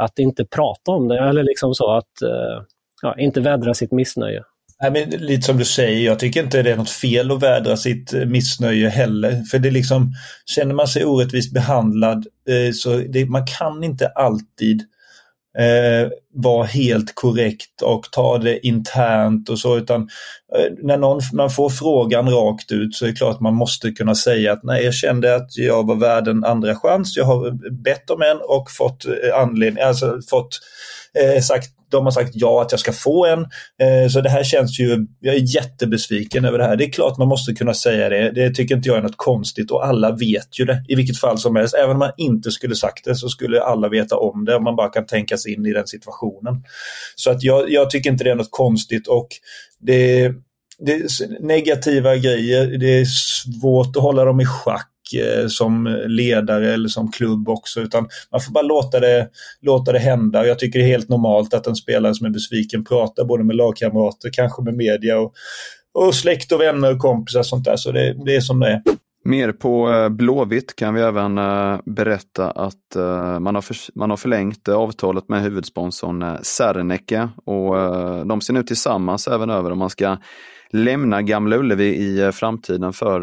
att 0.00 0.18
inte 0.18 0.44
prata 0.44 0.90
om 0.90 1.08
det 1.08 1.18
eller 1.18 1.42
liksom 1.42 1.74
så 1.74 1.96
att 1.96 2.12
ja, 3.02 3.18
inte 3.18 3.40
vädra 3.40 3.74
sitt 3.74 3.92
missnöje. 3.92 4.42
Nej, 4.80 4.90
men 4.90 5.10
lite 5.10 5.42
som 5.42 5.56
du 5.56 5.64
säger, 5.64 6.06
jag 6.06 6.18
tycker 6.18 6.42
inte 6.42 6.62
det 6.62 6.70
är 6.70 6.76
något 6.76 6.90
fel 6.90 7.30
att 7.30 7.42
vädra 7.42 7.76
sitt 7.76 8.12
missnöje 8.12 8.88
heller. 8.88 9.42
För 9.50 9.58
det 9.58 9.68
är 9.68 9.72
liksom, 9.72 10.12
känner 10.46 10.74
man 10.74 10.88
sig 10.88 11.04
orättvist 11.04 11.54
behandlad 11.54 12.26
så 12.74 12.96
det, 12.96 13.26
man 13.26 13.46
kan 13.46 13.84
inte 13.84 14.08
alltid 14.08 14.82
eh, 15.58 16.10
vara 16.34 16.64
helt 16.64 17.14
korrekt 17.14 17.82
och 17.82 18.08
ta 18.12 18.38
det 18.38 18.66
internt 18.66 19.48
och 19.48 19.58
så 19.58 19.76
utan 19.76 20.00
eh, 20.56 20.72
när 20.82 20.96
någon, 20.96 21.20
man 21.32 21.50
får 21.50 21.70
frågan 21.70 22.30
rakt 22.30 22.72
ut 22.72 22.94
så 22.94 23.04
är 23.04 23.08
det 23.08 23.16
klart 23.16 23.34
att 23.34 23.40
man 23.40 23.54
måste 23.54 23.90
kunna 23.90 24.14
säga 24.14 24.52
att 24.52 24.62
nej 24.62 24.84
jag 24.84 24.94
kände 24.94 25.34
att 25.34 25.56
jag 25.56 25.86
var 25.86 25.96
värd 25.96 26.28
en 26.28 26.44
andra 26.44 26.76
chans, 26.76 27.16
jag 27.16 27.24
har 27.24 27.70
bett 27.70 28.10
om 28.10 28.22
en 28.22 28.38
och 28.48 28.70
fått 28.70 29.04
eh, 29.04 29.38
anledning, 29.38 29.84
alltså 29.84 30.20
fått 30.30 30.60
eh, 31.18 31.40
sagt 31.40 31.68
de 31.92 32.04
har 32.04 32.10
sagt 32.10 32.30
ja 32.34 32.62
att 32.62 32.70
jag 32.70 32.80
ska 32.80 32.92
få 32.92 33.26
en. 33.26 33.40
Eh, 33.82 34.08
så 34.10 34.20
det 34.20 34.30
här 34.30 34.44
känns 34.44 34.80
ju, 34.80 35.06
jag 35.20 35.34
är 35.34 35.54
jättebesviken 35.54 36.44
över 36.44 36.58
det 36.58 36.64
här. 36.64 36.76
Det 36.76 36.84
är 36.84 36.90
klart 36.90 37.18
man 37.18 37.28
måste 37.28 37.52
kunna 37.52 37.74
säga 37.74 38.08
det. 38.08 38.30
Det 38.30 38.50
tycker 38.50 38.76
inte 38.76 38.88
jag 38.88 38.98
är 38.98 39.02
något 39.02 39.16
konstigt 39.16 39.70
och 39.70 39.86
alla 39.86 40.10
vet 40.10 40.60
ju 40.60 40.64
det 40.64 40.84
i 40.88 40.94
vilket 40.94 41.18
fall 41.18 41.38
som 41.38 41.56
helst. 41.56 41.74
Även 41.74 41.90
om 41.90 41.98
man 41.98 42.12
inte 42.16 42.50
skulle 42.50 42.74
sagt 42.74 43.04
det 43.04 43.14
så 43.14 43.28
skulle 43.28 43.62
alla 43.62 43.88
veta 43.88 44.16
om 44.16 44.44
det 44.44 44.54
om 44.54 44.64
man 44.64 44.76
bara 44.76 44.88
kan 44.88 45.06
tänka 45.06 45.36
sig 45.36 45.54
in 45.54 45.66
i 45.66 45.72
den 45.72 45.86
situationen. 45.86 46.64
Så 47.16 47.30
att 47.30 47.42
jag, 47.42 47.70
jag 47.70 47.90
tycker 47.90 48.10
inte 48.10 48.24
det 48.24 48.30
är 48.30 48.34
något 48.34 48.50
konstigt 48.50 49.08
och 49.08 49.28
det 49.80 50.32
det 50.84 50.92
är 50.92 51.46
negativa 51.46 52.16
grejer, 52.16 52.66
det 52.66 53.00
är 53.00 53.04
svårt 53.04 53.96
att 53.96 54.02
hålla 54.02 54.24
dem 54.24 54.40
i 54.40 54.46
schack 54.46 54.91
Eh, 55.14 55.46
som 55.48 55.98
ledare 56.06 56.72
eller 56.74 56.88
som 56.88 57.12
klubb 57.12 57.48
också. 57.48 57.80
Utan 57.80 58.08
man 58.30 58.40
får 58.40 58.52
bara 58.52 58.62
låta 58.62 59.00
det, 59.00 59.28
låta 59.60 59.92
det 59.92 59.98
hända. 59.98 60.46
Jag 60.46 60.58
tycker 60.58 60.78
det 60.78 60.84
är 60.84 60.88
helt 60.88 61.08
normalt 61.08 61.54
att 61.54 61.66
en 61.66 61.76
spelare 61.76 62.14
som 62.14 62.26
är 62.26 62.30
besviken 62.30 62.84
pratar 62.84 63.24
både 63.24 63.44
med 63.44 63.56
lagkamrater, 63.56 64.30
kanske 64.32 64.62
med 64.62 64.74
media 64.74 65.18
och, 65.18 65.32
och 65.94 66.14
släkt 66.14 66.52
och 66.52 66.60
vänner 66.60 66.94
och 66.94 66.98
kompisar 66.98 67.38
och 67.38 67.46
sånt 67.46 67.64
där. 67.64 67.76
Så 67.76 67.92
det, 67.92 68.16
det 68.24 68.36
är 68.36 68.40
som 68.40 68.60
det 68.60 68.68
är. 68.68 68.82
Mer 69.24 69.52
på 69.52 69.90
eh, 69.90 70.08
Blåvitt 70.08 70.76
kan 70.76 70.94
vi 70.94 71.00
även 71.00 71.38
eh, 71.38 71.78
berätta 71.84 72.50
att 72.50 72.74
man 73.40 73.54
har, 73.54 73.62
för, 73.62 73.76
man 73.94 74.10
har 74.10 74.16
förlängt 74.16 74.68
avtalet 74.68 75.28
med 75.28 75.42
huvudsponsorn 75.42 76.38
Serneke 76.42 77.28
och 77.44 77.74
de 78.26 78.40
ser 78.40 78.52
nu 78.52 78.62
tillsammans 78.62 79.28
även 79.28 79.50
över 79.50 79.70
om 79.70 79.78
man 79.78 79.90
ska 79.90 80.16
lämna 80.72 81.22
Gamla 81.22 81.56
Ullevi 81.56 81.84
i 81.84 82.32
framtiden 82.32 82.92
för 82.92 83.22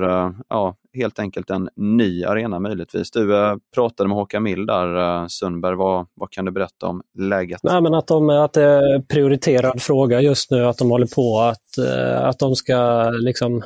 ja, 0.50 0.76
helt 1.02 1.20
enkelt 1.20 1.50
en 1.50 1.70
ny 1.76 2.24
arena 2.24 2.60
möjligtvis. 2.60 3.12
Du 3.12 3.38
eh, 3.38 3.56
pratade 3.76 4.10
med 4.10 4.18
Håkan 4.18 4.44
Mild 4.44 4.68
där, 4.68 5.22
eh, 5.22 5.28
Sundberg. 5.28 5.76
Vad, 5.76 6.08
vad 6.14 6.32
kan 6.32 6.46
du 6.46 6.52
berätta 6.52 6.88
om 6.88 7.02
läget? 7.18 7.60
Nej, 7.64 7.82
men 7.82 7.94
att, 7.94 8.08
de, 8.08 8.30
att 8.30 8.54
det 8.54 8.64
är 8.64 8.96
en 8.96 9.06
prioriterad 9.06 9.82
fråga 9.82 10.22
just 10.22 10.52
nu, 10.52 10.66
att 10.66 10.78
de 10.78 10.90
håller 10.90 11.16
på 11.16 11.40
att, 11.40 11.78
eh, 11.78 12.26
att 12.26 12.40
de 12.40 12.56
ska 12.56 13.10
liksom 13.10 13.64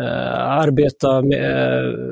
Uh, 0.00 0.50
arbeta 0.50 1.22
med, 1.22 1.40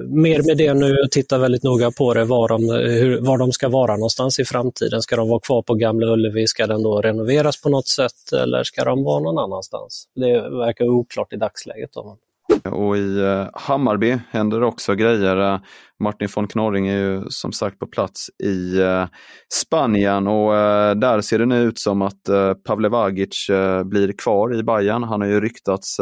mer 0.08 0.46
med 0.46 0.56
det 0.56 0.74
nu 0.74 0.96
och 0.96 1.10
titta 1.10 1.38
väldigt 1.38 1.62
noga 1.62 1.90
på 1.90 2.14
det, 2.14 2.24
var 2.24 2.48
de, 2.48 2.62
hur, 3.00 3.20
var 3.20 3.38
de 3.38 3.52
ska 3.52 3.68
vara 3.68 3.96
någonstans 3.96 4.38
i 4.38 4.44
framtiden. 4.44 5.02
Ska 5.02 5.16
de 5.16 5.28
vara 5.28 5.40
kvar 5.40 5.62
på 5.62 5.74
Gamla 5.74 6.06
Ullevi? 6.06 6.46
Ska 6.46 6.66
den 6.66 6.82
då 6.82 7.00
renoveras 7.00 7.62
på 7.62 7.68
något 7.68 7.88
sätt 7.88 8.32
eller 8.42 8.62
ska 8.62 8.84
de 8.84 9.04
vara 9.04 9.20
någon 9.20 9.38
annanstans? 9.38 10.04
Det 10.14 10.40
verkar 10.40 10.84
oklart 10.84 11.32
i 11.32 11.36
dagsläget. 11.36 11.92
Då. 11.92 12.16
Och 12.64 12.96
i 12.96 13.18
eh, 13.20 13.48
Hammarby 13.54 14.18
händer 14.30 14.60
det 14.60 14.66
också 14.66 14.94
grejer. 14.94 15.36
Eh, 15.36 15.60
Martin 16.00 16.28
von 16.34 16.48
Knorring 16.48 16.88
är 16.88 16.98
ju 16.98 17.22
som 17.28 17.52
sagt 17.52 17.78
på 17.78 17.86
plats 17.86 18.30
i 18.44 18.80
eh, 18.80 19.06
Spanien 19.54 20.26
och 20.26 20.52
där 20.96 21.20
ser 21.20 21.38
det 21.38 21.46
nu 21.46 21.62
ut 21.62 21.78
som 21.78 22.02
att 22.02 22.22
Pavle 22.64 22.88
Vagic 22.88 23.46
blir 23.84 24.12
kvar 24.12 24.54
i 24.54 24.62
Bayern. 24.62 25.02
Han 25.02 25.20
har 25.20 25.28
ju 25.28 25.40
ryktats 25.40 25.96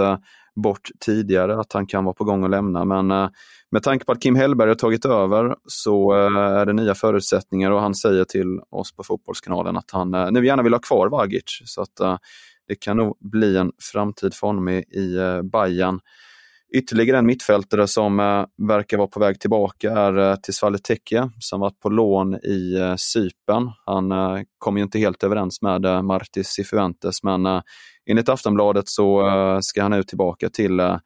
bort 0.62 0.88
tidigare 1.00 1.60
att 1.60 1.72
han 1.72 1.86
kan 1.86 2.04
vara 2.04 2.14
på 2.14 2.24
gång 2.24 2.44
att 2.44 2.50
lämna 2.50 2.84
men 2.84 3.06
med 3.70 3.82
tanke 3.82 4.04
på 4.04 4.12
att 4.12 4.22
Kim 4.22 4.36
Hellberg 4.36 4.68
har 4.68 4.74
tagit 4.74 5.04
över 5.04 5.54
så 5.66 6.12
är 6.12 6.66
det 6.66 6.72
nya 6.72 6.94
förutsättningar 6.94 7.70
och 7.70 7.80
han 7.80 7.94
säger 7.94 8.24
till 8.24 8.60
oss 8.70 8.96
på 8.96 9.02
Fotbollskanalen 9.02 9.76
att 9.76 9.90
han 9.92 10.10
nu 10.10 10.46
gärna 10.46 10.62
vill 10.62 10.72
ha 10.72 10.80
kvar 10.80 11.08
Vagic. 11.08 11.62
Så 11.64 11.82
att 11.82 12.20
det 12.68 12.74
kan 12.74 12.96
nog 12.96 13.16
bli 13.20 13.56
en 13.56 13.72
framtid 13.92 14.34
för 14.34 14.46
honom 14.46 14.68
i, 14.68 14.78
i 14.78 15.40
Bayern. 15.52 16.00
Ytterligare 16.72 17.18
en 17.18 17.26
mittfältare 17.26 17.86
som 17.86 18.20
eh, 18.20 18.44
verkar 18.68 18.96
vara 18.96 19.08
på 19.08 19.20
väg 19.20 19.40
tillbaka 19.40 19.90
är 19.92 20.18
eh, 20.18 20.36
Tisvalle 20.36 20.78
Tekke 20.78 21.30
som 21.38 21.60
varit 21.60 21.80
på 21.80 21.88
lån 21.88 22.34
i 22.34 22.76
eh, 22.80 22.94
Sypen. 22.96 23.70
Han 23.86 24.12
eh, 24.12 24.40
kom 24.58 24.76
ju 24.76 24.82
inte 24.82 24.98
helt 24.98 25.24
överens 25.24 25.62
med 25.62 25.84
eh, 25.84 26.02
Martis 26.02 26.48
Cifuentes 26.48 27.22
men 27.22 27.46
eh, 27.46 27.62
enligt 28.10 28.28
Aftonbladet 28.28 28.88
så 28.88 29.28
eh, 29.28 29.58
ska 29.60 29.82
han 29.82 29.90
nu 29.90 30.02
tillbaka 30.02 30.48
till 30.50 30.80
eh, 30.80 30.96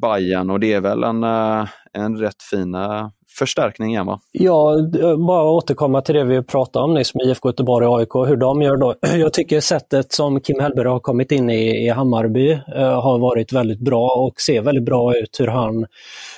Bayern 0.00 0.50
och 0.50 0.60
det 0.60 0.72
är 0.72 0.80
väl 0.80 1.04
en, 1.04 1.24
eh, 1.24 1.68
en 1.92 2.16
rätt 2.18 2.42
fin 2.42 2.74
eh, 2.74 3.08
förstärkning 3.38 3.90
igen 3.90 4.06
va? 4.06 4.20
Ja, 4.32 4.76
bara 5.26 5.50
återkomma 5.50 6.02
till 6.02 6.14
det 6.14 6.24
vi 6.24 6.42
pratade 6.42 6.84
om 6.84 6.94
nyss 6.94 7.14
med 7.14 7.26
IFK 7.26 7.48
Göteborg 7.48 7.86
och 7.86 7.98
AIK, 7.98 8.14
hur 8.14 8.36
de 8.36 8.62
gör 8.62 8.76
då. 8.76 8.94
Jag 9.16 9.32
tycker 9.32 9.60
sättet 9.60 10.12
som 10.12 10.40
Kim 10.40 10.60
Hellberg 10.60 10.88
har 10.88 11.00
kommit 11.00 11.32
in 11.32 11.50
i, 11.50 11.86
i 11.86 11.88
Hammarby 11.88 12.52
eh, 12.52 13.02
har 13.02 13.18
varit 13.18 13.52
väldigt 13.52 13.80
bra 13.80 14.06
och 14.06 14.40
ser 14.40 14.62
väldigt 14.62 14.84
bra 14.84 15.16
ut 15.16 15.40
hur 15.40 15.46
han 15.46 15.86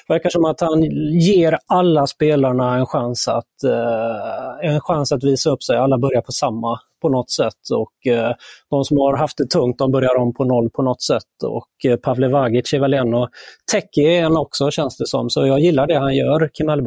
verkar 0.09 0.31
som 0.31 0.45
att 0.45 0.61
han 0.61 0.83
ger 1.21 1.59
alla 1.67 2.07
spelarna 2.07 2.77
en 2.77 2.87
chans 2.87 3.29
att, 3.29 3.65
eh, 3.65 4.71
en 4.71 4.81
chans 4.81 5.13
att 5.13 5.25
visa 5.25 5.51
upp 5.51 5.63
sig. 5.63 5.77
Alla 5.77 5.99
börjar 5.99 6.21
på 6.21 6.33
samma 6.33 6.79
på 7.03 7.09
något 7.09 7.31
sätt 7.31 7.71
och 7.75 8.13
eh, 8.13 8.35
de 8.71 8.85
som 8.85 8.99
har 8.99 9.17
haft 9.17 9.37
det 9.39 9.51
tungt 9.51 9.79
de 9.79 9.93
börjar 9.93 10.17
om 10.17 10.35
på 10.35 10.45
noll 10.45 10.71
på 10.71 10.83
något 10.83 11.03
sätt. 11.03 11.43
Och 11.45 11.91
eh, 11.91 11.97
Pavle 11.97 12.29
Vagic 12.29 12.73
är 12.73 12.81
väl 12.81 12.95
en 12.95 13.15
och 13.15 13.29
Teki 13.73 14.17
är 14.17 14.25
en 14.25 14.37
också 14.37 14.71
känns 14.71 14.97
det 14.97 15.07
som. 15.07 15.31
Så 15.31 15.47
jag 15.47 15.61
gillar 15.61 15.87
det 15.87 15.99
han 15.99 16.15
gör, 16.17 16.51
Kim 16.53 16.69
Hellberg. 16.69 16.86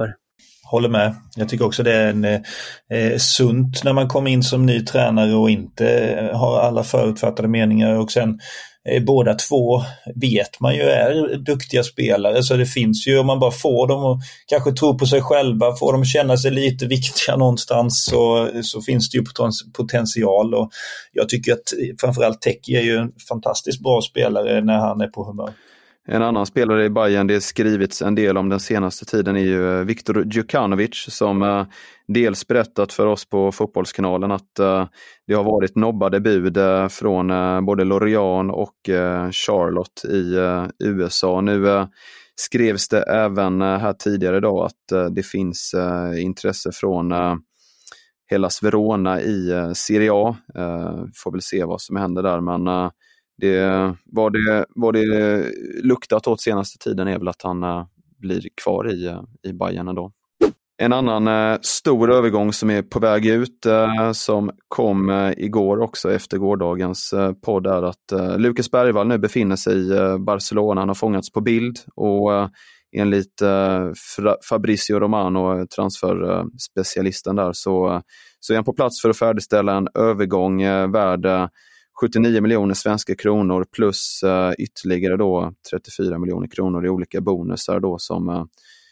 Håller 0.71 0.89
med. 0.89 1.15
Jag 1.35 1.49
tycker 1.49 1.65
också 1.65 1.83
det 1.83 1.93
är 1.93 2.09
en, 2.09 2.25
eh, 2.25 3.17
sunt 3.17 3.83
när 3.83 3.93
man 3.93 4.07
kommer 4.07 4.31
in 4.31 4.43
som 4.43 4.65
ny 4.65 4.85
tränare 4.85 5.35
och 5.35 5.49
inte 5.49 5.89
eh, 5.89 6.37
har 6.37 6.59
alla 6.59 6.83
förutfattade 6.83 7.47
meningar 7.47 7.95
och 7.95 8.11
sen 8.11 8.39
eh, 8.89 9.03
båda 9.03 9.33
två 9.33 9.81
vet 10.15 10.59
man 10.59 10.75
ju 10.75 10.81
är 10.81 11.37
duktiga 11.37 11.83
spelare 11.83 12.43
så 12.43 12.55
det 12.55 12.65
finns 12.65 13.07
ju 13.07 13.19
om 13.19 13.27
man 13.27 13.39
bara 13.39 13.51
får 13.51 13.87
dem 13.87 14.05
att 14.05 14.19
kanske 14.47 14.71
tro 14.71 14.97
på 14.97 15.05
sig 15.05 15.21
själva, 15.21 15.75
får 15.75 15.91
dem 15.91 16.01
att 16.01 16.07
känna 16.07 16.37
sig 16.37 16.51
lite 16.51 16.85
viktiga 16.85 17.35
någonstans 17.35 18.05
så, 18.05 18.49
så 18.63 18.81
finns 18.81 19.09
det 19.09 19.17
ju 19.17 19.23
potential 19.77 20.53
och 20.53 20.69
jag 21.11 21.29
tycker 21.29 21.53
att 21.53 21.73
eh, 21.81 21.95
framförallt 22.01 22.41
Teki 22.41 22.75
är 22.75 22.83
ju 22.83 22.97
en 22.97 23.11
fantastiskt 23.29 23.83
bra 23.83 24.01
spelare 24.01 24.61
när 24.61 24.77
han 24.77 25.01
är 25.01 25.07
på 25.07 25.23
humör. 25.23 25.53
En 26.11 26.21
annan 26.21 26.45
spelare 26.45 26.85
i 26.85 26.89
Bayern 26.89 27.27
det 27.27 27.41
skrivits 27.41 28.01
en 28.01 28.15
del 28.15 28.37
om 28.37 28.49
den 28.49 28.59
senaste 28.59 29.05
tiden 29.05 29.35
är 29.35 29.39
ju 29.39 29.79
eh, 29.79 29.85
Viktor 29.85 30.25
Djukanovic 30.25 31.05
som 31.09 31.41
eh, 31.41 31.65
dels 32.07 32.47
berättat 32.47 32.93
för 32.93 33.05
oss 33.05 33.29
på 33.29 33.51
Fotbollskanalen 33.51 34.31
att 34.31 34.59
eh, 34.59 34.87
det 35.27 35.33
har 35.33 35.43
varit 35.43 35.75
nobbade 35.75 36.19
bud 36.19 36.57
från 36.89 37.27
både 37.65 37.83
Lorient 37.83 38.51
och 38.53 38.75
Charlotte 39.31 40.05
i 40.05 40.35
USA. 40.83 41.41
Nu 41.41 41.87
skrevs 42.35 42.89
det 42.89 43.01
även 43.01 43.61
här 43.61 43.93
tidigare 43.93 44.37
idag 44.37 44.65
att 44.65 45.13
det 45.15 45.23
finns 45.23 45.75
intresse 46.17 46.71
från 46.73 47.13
Hellas 48.31 48.63
Verona 48.63 49.21
i 49.21 49.71
Serie 49.75 50.11
A. 50.13 50.37
Får 51.15 51.31
väl 51.31 51.41
se 51.41 51.63
vad 51.63 51.81
som 51.81 51.95
händer 51.95 52.23
där 52.23 52.41
men 52.41 52.89
det, 53.39 53.95
vad, 54.05 54.33
det, 54.33 54.65
vad 54.69 54.93
det 54.93 55.45
luktat 55.83 56.27
åt 56.27 56.41
senaste 56.41 56.77
tiden 56.77 57.07
är 57.07 57.17
väl 57.19 57.27
att 57.27 57.41
han 57.43 57.63
eh, 57.63 57.85
blir 58.17 58.41
kvar 58.63 58.93
i, 58.93 59.05
eh, 59.05 59.21
i 59.43 59.53
Bayern 59.53 59.87
ändå. 59.87 60.11
En 60.81 60.93
annan 60.93 61.27
uh, 61.27 61.59
stor 61.61 62.11
övergång 62.11 62.53
som 62.53 62.69
är 62.69 62.81
på 62.81 62.99
väg 62.99 63.25
ut 63.25 63.65
som 64.13 64.51
kom 64.67 65.31
igår 65.37 65.79
också 65.79 66.13
efter 66.13 66.37
gårdagens 66.37 67.13
podd 67.45 67.67
är 67.67 67.83
att 67.83 68.39
Lukas 68.39 68.71
Bergvall 68.71 69.07
nu 69.07 69.17
befinner 69.17 69.55
sig 69.55 69.75
i 69.75 70.17
Barcelona. 70.19 70.81
Han 70.81 70.87
har 70.87 70.95
fångats 70.95 71.31
på 71.31 71.41
bild 71.41 71.77
och 71.95 72.29
enligt 72.97 73.41
Fabricio 74.49 74.99
Romano, 74.99 75.67
transferspecialisten 75.75 77.35
där, 77.35 77.53
så, 77.53 78.01
så 78.39 78.53
är 78.53 78.57
han 78.57 78.65
på 78.65 78.73
plats 78.73 79.01
för 79.01 79.09
att 79.09 79.17
färdigställa 79.17 79.77
en 79.77 79.87
övergång 79.95 80.63
värd 80.91 81.49
79 82.01 82.41
miljoner 82.41 82.73
svenska 82.73 83.15
kronor 83.15 83.65
plus 83.75 84.21
uh, 84.25 84.51
ytterligare 84.57 85.17
då 85.17 85.53
34 85.71 86.19
miljoner 86.19 86.47
kronor 86.47 86.85
i 86.85 86.89
olika 86.89 87.21
bonusar 87.21 87.79
då 87.79 87.97
som, 87.97 88.29
uh, 88.29 88.45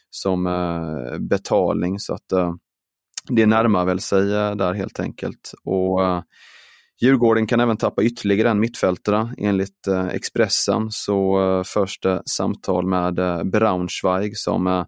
som 0.10 0.48
uh, 0.48 1.18
betalning. 1.20 2.00
Så 2.00 2.14
att 2.14 2.56
det 3.30 3.46
närmar 3.46 3.86
väl 3.86 4.00
sig 4.00 4.26
där 4.56 4.74
helt 4.74 5.00
enkelt. 5.00 5.52
Och 5.64 6.00
Djurgården 7.02 7.48
kan 7.48 7.60
även 7.60 7.78
tappa 7.78 8.04
ytterligare 8.04 8.50
en 8.50 8.60
mittfältare. 8.60 9.34
Enligt 9.38 9.88
Expressen 10.12 10.88
så 10.92 11.64
förs 11.66 12.00
det 12.00 12.22
samtal 12.26 12.88
med 12.88 13.16
Braunschweig 13.52 14.38
som 14.38 14.86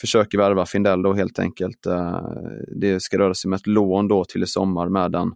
försöker 0.00 0.38
värva 0.38 0.66
Findell 0.66 1.02
då 1.02 1.12
helt 1.12 1.38
enkelt. 1.38 1.86
Det 2.80 3.02
ska 3.02 3.18
röra 3.18 3.34
sig 3.34 3.48
om 3.48 3.52
ett 3.52 3.66
lån 3.66 4.08
då 4.08 4.24
till 4.24 4.42
i 4.42 4.46
sommar 4.46 4.88
med 4.88 5.14
en 5.14 5.32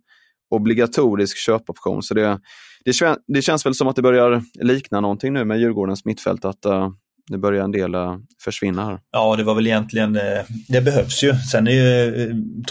obligatorisk 0.50 1.38
köpoption. 1.38 2.02
Så 2.02 2.14
det, 2.14 2.40
det, 2.84 3.16
det, 3.26 3.42
känns 3.42 3.66
väl 3.66 3.74
som 3.74 3.88
att 3.88 3.96
det 3.96 4.02
börjar 4.02 4.42
likna 4.60 5.00
någonting 5.00 5.32
nu 5.32 5.44
med 5.44 5.60
Djurgårdens 5.60 6.04
mittfält, 6.04 6.44
att 6.44 6.64
eh, 6.64 6.72
uh, 6.72 6.88
det 7.28 7.38
börjar 7.38 7.64
en 7.64 7.72
del 7.72 7.94
uh, 7.94 8.16
försvinna 8.44 8.84
här. 8.84 8.98
Ja, 9.12 9.36
det 9.36 9.42
var 9.42 9.54
väl 9.54 9.66
egentligen, 9.66 10.16
uh, 10.16 10.22
det 10.68 10.80
behövs 10.80 11.22
ju. 11.22 11.34
Sen 11.34 11.66
är 11.66 11.72
ju, 11.72 12.12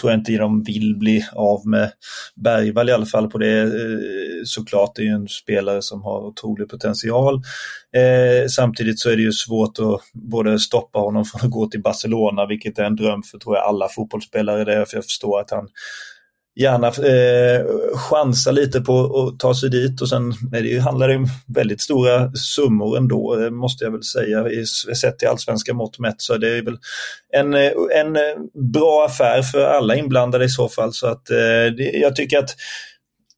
tror 0.00 0.12
jag 0.12 0.20
inte 0.20 0.36
de 0.36 0.62
vill 0.62 0.96
bli 0.98 1.26
av 1.32 1.66
med 1.66 1.90
Bergvall 2.34 2.88
i 2.88 2.92
alla 2.92 3.06
fall 3.06 3.30
på 3.30 3.38
det. 3.38 3.72
såklart, 4.44 4.94
det 4.94 5.02
är 5.02 5.06
ju 5.06 5.12
en 5.12 5.28
spelare 5.28 5.82
som 5.82 6.02
har 6.02 6.26
otrolig 6.26 6.68
potential. 6.68 7.42
samtidigt 8.48 9.00
så 9.00 9.10
är 9.10 9.16
det 9.16 9.22
ju 9.22 9.32
svårt 9.32 9.78
att 9.78 10.00
både 10.12 10.58
stoppa 10.58 10.98
honom 10.98 11.24
från 11.24 11.40
att 11.44 11.50
gå 11.50 11.66
till 11.68 11.82
Barcelona, 11.82 12.46
vilket 12.46 12.78
är 12.78 12.84
en 12.84 12.96
dröm 12.96 13.22
för 13.22 13.38
tror 13.38 13.56
jag 13.56 13.64
alla 13.64 13.88
fotbollsspelare. 13.88 14.64
Det 14.64 14.86
för 14.86 14.96
jag 14.96 15.04
förstår 15.04 15.40
att 15.40 15.50
han 15.50 15.68
gärna 16.56 16.86
eh, 16.86 17.66
chansa 17.96 18.50
lite 18.50 18.80
på 18.80 19.20
att 19.20 19.38
ta 19.38 19.54
sig 19.54 19.70
dit 19.70 20.00
och 20.00 20.08
sen 20.08 20.34
nej 20.50 20.62
det 20.62 20.68
ju, 20.68 20.80
handlar 20.80 21.08
det 21.08 21.16
om 21.16 21.26
väldigt 21.46 21.80
stora 21.80 22.32
summor 22.34 22.96
ändå, 22.96 23.42
eh, 23.42 23.50
måste 23.50 23.84
jag 23.84 23.92
väl 23.92 24.02
säga. 24.02 24.48
I, 24.48 24.66
sett 24.96 25.18
till 25.18 25.28
allsvenska 25.28 25.74
mått 25.74 25.98
mätt 25.98 26.14
så 26.18 26.36
det 26.36 26.58
är 26.58 26.62
väl 26.62 26.78
en, 27.32 27.54
eh, 27.54 27.70
en 28.00 28.16
eh, 28.16 28.22
bra 28.72 29.06
affär 29.06 29.42
för 29.42 29.64
alla 29.64 29.96
inblandade 29.96 30.44
i 30.44 30.48
så 30.48 30.68
fall. 30.68 30.92
Så 30.92 31.06
att 31.06 31.30
eh, 31.30 31.36
det, 31.76 31.90
jag 31.94 32.16
tycker 32.16 32.38
att 32.38 32.50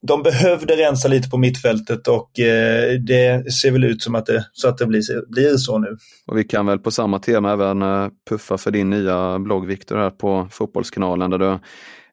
de 0.06 0.22
behövde 0.22 0.76
rensa 0.76 1.08
lite 1.08 1.30
på 1.30 1.38
mittfältet 1.38 2.08
och 2.08 2.40
eh, 2.40 2.92
det 3.00 3.52
ser 3.52 3.70
väl 3.70 3.84
ut 3.84 4.02
som 4.02 4.14
att 4.14 4.26
det, 4.26 4.44
så, 4.52 4.68
att 4.68 4.78
det 4.78 4.86
blir, 4.86 5.30
blir 5.32 5.56
så 5.56 5.78
nu. 5.78 5.96
Och 6.26 6.38
vi 6.38 6.44
kan 6.44 6.66
väl 6.66 6.78
på 6.78 6.90
samma 6.90 7.18
tema 7.18 7.52
även 7.52 8.10
puffa 8.28 8.58
för 8.58 8.70
din 8.70 8.90
nya 8.90 9.38
blogg 9.38 9.66
Viktor 9.66 9.96
här 9.96 10.10
på 10.10 10.48
Fotbollskanalen 10.50 11.30
där 11.30 11.38
du 11.38 11.58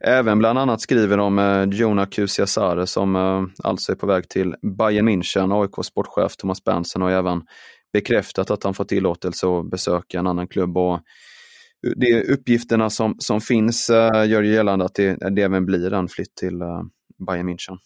även 0.06 0.40
bland 0.40 0.60
annat 0.60 0.82
skriver 0.82 1.18
om 1.18 1.40
eh, 1.40 1.64
Jonah 1.64 2.10
Kusiasare 2.10 2.88
som 2.88 3.16
eh, 3.16 3.44
alltså 3.64 3.92
är 3.92 3.96
på 3.96 4.08
väg 4.08 4.30
till 4.30 4.56
Bayern 4.78 5.10
München. 5.10 5.62
AIK 5.62 5.86
sportchef 5.86 6.36
Thomas 6.38 6.64
Berntsen 6.64 7.02
har 7.02 7.12
även 7.12 7.42
bekräftat 7.94 8.52
att 8.52 8.64
han 8.64 8.74
får 8.74 8.84
tillåtelse 8.84 9.48
att 9.48 9.70
besöka 9.70 10.20
en 10.20 10.28
annan 10.28 10.48
klubb. 10.48 10.78
Och 10.78 11.00
de 11.96 12.24
uppgifterna 12.24 12.90
som, 12.90 13.16
som 13.20 13.42
finns 13.42 13.90
eh, 13.90 14.26
gör 14.30 14.44
gällande 14.44 14.86
att 14.86 14.96
det, 14.96 15.18
det 15.36 15.42
även 15.42 15.66
blir 15.66 15.94
en 15.94 16.08
flytt 16.08 16.36
till 16.36 16.62
eh, 16.62 16.82
Bayern 17.28 17.50
München. 17.50 17.78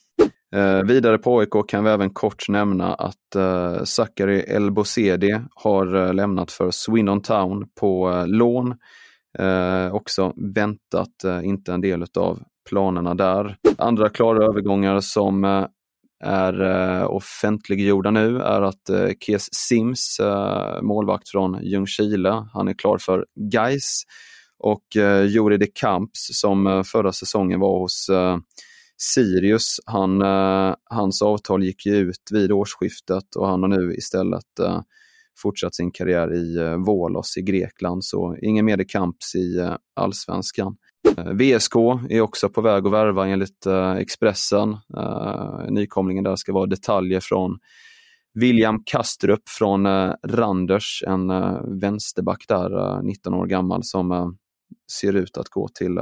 Eh, 0.56 0.84
vidare 0.84 1.18
på 1.18 1.40
AIK 1.40 1.68
kan 1.68 1.84
vi 1.84 1.90
även 1.90 2.10
kort 2.10 2.50
nämna 2.50 2.94
att 2.94 3.36
eh, 3.36 3.84
Zachary 3.84 4.40
Elbosedi 4.40 5.40
har 5.56 5.96
eh, 5.96 6.14
lämnat 6.14 6.52
för 6.52 6.72
Swindon 6.72 7.22
Town 7.22 7.66
på 7.80 8.10
eh, 8.12 8.28
lån. 8.28 8.76
Eh, 9.40 9.94
också 9.94 10.34
väntat, 10.36 11.24
eh, 11.24 11.46
inte 11.46 11.74
en 11.74 11.82
del 11.82 12.06
av 12.18 12.40
planerna 12.70 13.16
där. 13.16 13.58
Andra 13.78 14.10
klara 14.10 14.46
övergångar 14.46 15.00
som 15.00 15.44
eh, 15.44 15.66
är 16.24 16.62
eh, 16.62 17.12
offentliggjorda 17.12 18.12
nu 18.12 18.40
är 18.40 18.62
att 18.62 18.90
eh, 18.90 19.10
Kes 19.20 19.48
Sims, 19.52 20.20
eh, 20.20 20.82
målvakt 20.82 21.30
från 21.30 21.60
Ljungskile, 21.64 22.48
han 22.54 22.68
är 22.68 22.74
klar 22.74 22.98
för 22.98 23.26
Geis 23.54 24.04
och 24.60 24.96
eh, 24.98 25.26
Juri 25.26 25.58
de 25.58 25.68
Camps 25.68 26.28
som 26.32 26.68
eh, 26.68 26.84
förra 26.84 27.12
säsongen 27.12 27.60
var 27.60 27.80
hos 27.80 28.10
eh, 28.10 28.38
Sirius, 28.98 29.80
han, 29.86 30.22
eh, 30.22 30.76
hans 30.86 31.22
avtal 31.22 31.64
gick 31.64 31.86
ut 31.86 32.30
vid 32.32 32.52
årsskiftet 32.52 33.36
och 33.36 33.48
han 33.48 33.62
har 33.62 33.70
nu 33.70 33.94
istället 33.94 34.60
eh, 34.60 34.82
fortsatt 35.42 35.76
sin 35.76 35.92
karriär 35.92 36.34
i 36.34 36.58
eh, 36.58 36.78
Volos 36.78 37.38
i 37.38 37.42
Grekland, 37.42 38.06
så 38.06 38.38
ingen 38.42 38.66
mer 38.66 38.84
Kamps 38.88 39.36
i 39.36 39.58
eh, 39.58 39.76
allsvenskan. 39.96 40.78
Eh, 41.18 41.26
VSK 41.26 41.76
är 42.10 42.22
också 42.22 42.50
på 42.50 42.62
väg 42.62 42.86
att 42.86 42.94
värva 42.94 43.28
enligt 43.28 43.66
Expressen. 43.98 44.78
Nykomlingen 45.70 46.24
där 46.24 46.36
ska 46.36 46.54
vara 46.54 46.66
detaljer 46.66 47.20
från 47.20 47.60
William 48.34 48.84
Kastrup 48.86 49.50
från 49.50 49.86
Randers, 50.28 51.04
en 51.08 51.28
vänsterback 51.80 52.46
där, 52.48 53.02
19 53.02 53.34
år 53.34 53.46
gammal, 53.46 53.84
som 53.84 54.38
ser 54.92 55.14
ut 55.14 55.38
att 55.38 55.50
gå 55.50 55.68
till 55.68 56.00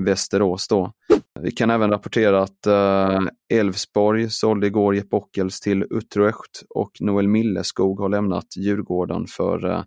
Västerås 0.00 0.68
då. 0.68 0.92
Vi 1.40 1.50
kan 1.50 1.70
även 1.70 1.90
rapportera 1.90 2.42
att 2.42 2.66
eh, 2.66 3.20
Elfsborg 3.54 4.22
uh, 4.22 4.28
sålde 4.28 4.66
igår 4.66 4.94
Jeppe 4.94 5.16
Ockels 5.16 5.60
till 5.60 5.84
Utrecht 5.90 6.62
och 6.70 6.90
Noel 7.00 7.28
Milleskog 7.28 8.00
har 8.00 8.08
lämnat 8.08 8.56
Djurgården 8.56 9.26
för 9.26 9.66
uh, 9.66 9.82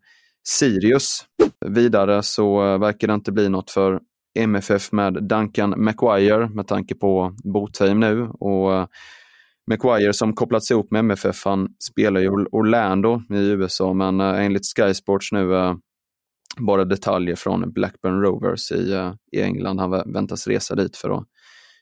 Sirius. 0.48 1.26
Vidare 1.66 2.24
så 2.24 2.64
uh, 2.64 2.80
verkar 2.80 3.08
det 3.08 3.14
inte 3.14 3.32
bli 3.32 3.50
något 3.50 3.72
för 3.72 4.00
MFF 4.40 4.92
med 4.92 5.24
Duncan 5.24 5.84
Maguire 5.84 6.50
med 6.50 6.68
tanke 6.68 6.96
på 6.96 7.36
Botheim 7.44 8.00
nu 8.00 8.22
och 8.30 8.90
Maguire 9.70 10.14
som 10.14 10.34
kopplats 10.34 10.72
ihop 10.72 10.92
med 10.92 11.00
MFF, 11.00 11.46
han 11.46 11.68
spelar 11.90 12.22
i 12.22 12.28
Orlando 12.30 13.22
i 13.30 13.38
USA 13.38 13.94
men 13.94 14.20
enligt 14.20 14.66
Sky 14.66 14.94
Sports 14.94 15.32
nu 15.32 15.54
bara 16.60 16.86
detaljer 16.86 17.36
från 17.36 17.72
Blackburn 17.72 18.22
Rovers 18.22 18.72
i, 18.72 18.94
eh, 18.94 19.14
i 19.32 19.42
England. 19.42 19.80
Han 19.80 20.14
väntas 20.14 20.48
resa 20.48 20.76
dit 20.76 20.98
för 20.98 21.10
att 21.10 21.26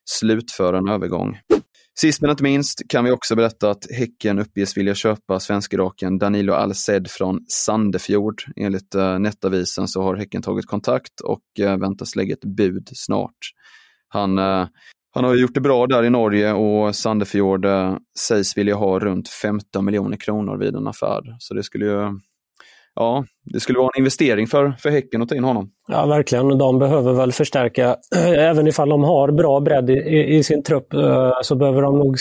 slutföra 0.06 0.78
en 0.78 0.90
övergång. 0.90 1.38
Sist 2.00 2.22
men 2.22 2.32
inte 2.32 2.44
minst 2.44 2.82
kan 2.90 3.06
vi 3.06 3.12
också 3.12 3.36
berätta 3.36 3.70
att 3.70 3.92
Häcken 3.92 4.40
uppges 4.40 4.78
vilja 4.78 4.96
köpa 4.96 5.40
svensk-iraken 5.40 6.18
Danilo 6.18 6.54
Al-Sed 6.54 7.08
från 7.10 7.40
Sandefjord. 7.48 8.44
Enligt 8.56 8.96
uh, 8.96 9.20
Nettavisen 9.20 9.88
så 9.88 10.02
har 10.02 10.16
Häcken 10.16 10.42
tagit 10.42 10.68
kontakt 10.68 11.20
och 11.20 11.44
uh, 11.60 11.78
väntas 11.78 12.16
lägga 12.16 12.34
ett 12.34 12.46
bud 12.46 12.90
snart. 12.94 13.38
Han, 14.08 14.40
uh, 14.40 14.68
han 15.12 15.24
har 15.24 15.36
gjort 15.36 15.54
det 15.54 15.62
bra 15.62 15.88
där 15.88 16.04
i 16.04 16.10
Norge 16.10 16.54
och 16.54 16.96
Sandefjord 16.96 17.66
uh, 17.66 17.98
sägs 18.20 18.58
vilja 18.58 18.76
ha 18.76 19.00
runt 19.00 19.30
15 19.30 19.86
miljoner 19.86 20.18
kronor 20.18 20.58
vid 20.58 20.76
en 20.76 20.88
affär. 20.88 21.22
Så 21.40 21.54
det 21.54 21.64
skulle 21.64 21.86
ju 21.86 22.20
ja, 22.96 23.26
det 23.54 23.60
skulle 23.60 23.80
vara 23.80 23.90
en 23.96 24.00
investering 24.00 24.48
för, 24.48 24.74
för 24.80 24.90
Häcken 24.90 25.22
att 25.22 25.30
ta 25.30 25.36
in 25.36 25.44
honom. 25.44 25.70
Ja, 25.88 26.06
verkligen. 26.06 26.58
De 26.58 26.80
behöver 26.80 27.14
väl 27.14 27.32
förstärka, 27.32 27.96
även 28.38 28.68
ifall 28.68 28.90
de 28.90 29.04
har 29.04 29.32
bra 29.32 29.60
bredd 29.60 29.90
i, 29.90 30.36
i 30.36 30.44
sin 30.44 30.64
trupp, 30.64 30.94
eh, 30.94 31.32
så 31.42 31.56
behöver, 31.56 31.82
de 31.82 32.00
nog, 32.00 32.16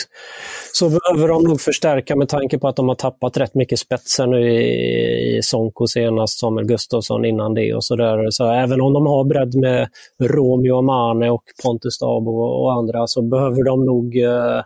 så 0.72 0.88
behöver 0.88 1.28
de 1.28 1.44
nog 1.44 1.60
förstärka 1.60 2.16
med 2.16 2.28
tanke 2.28 2.58
på 2.58 2.68
att 2.68 2.76
de 2.76 2.88
har 2.88 2.94
tappat 2.94 3.36
rätt 3.36 3.54
mycket 3.54 3.78
spetsen 3.78 4.30
nu 4.30 4.52
i, 4.52 5.36
i 5.36 5.42
Sonko 5.42 5.86
senast, 5.86 6.38
Samuel 6.38 6.66
Gustafsson 6.66 7.24
innan 7.24 7.54
det 7.54 7.74
och 7.74 7.84
sådär. 7.84 8.30
Så 8.30 8.50
även 8.50 8.80
om 8.80 8.92
de 8.92 9.06
har 9.06 9.24
bredd 9.24 9.54
med 9.54 9.88
Romeo 10.20 10.78
Amane 10.78 11.30
och 11.30 11.44
Pontus 11.64 11.98
Dabo 11.98 12.30
och 12.30 12.72
andra 12.72 13.06
så 13.06 13.22
behöver 13.22 13.64
de 13.64 13.84
nog 13.84 14.16
eh, 14.16 14.62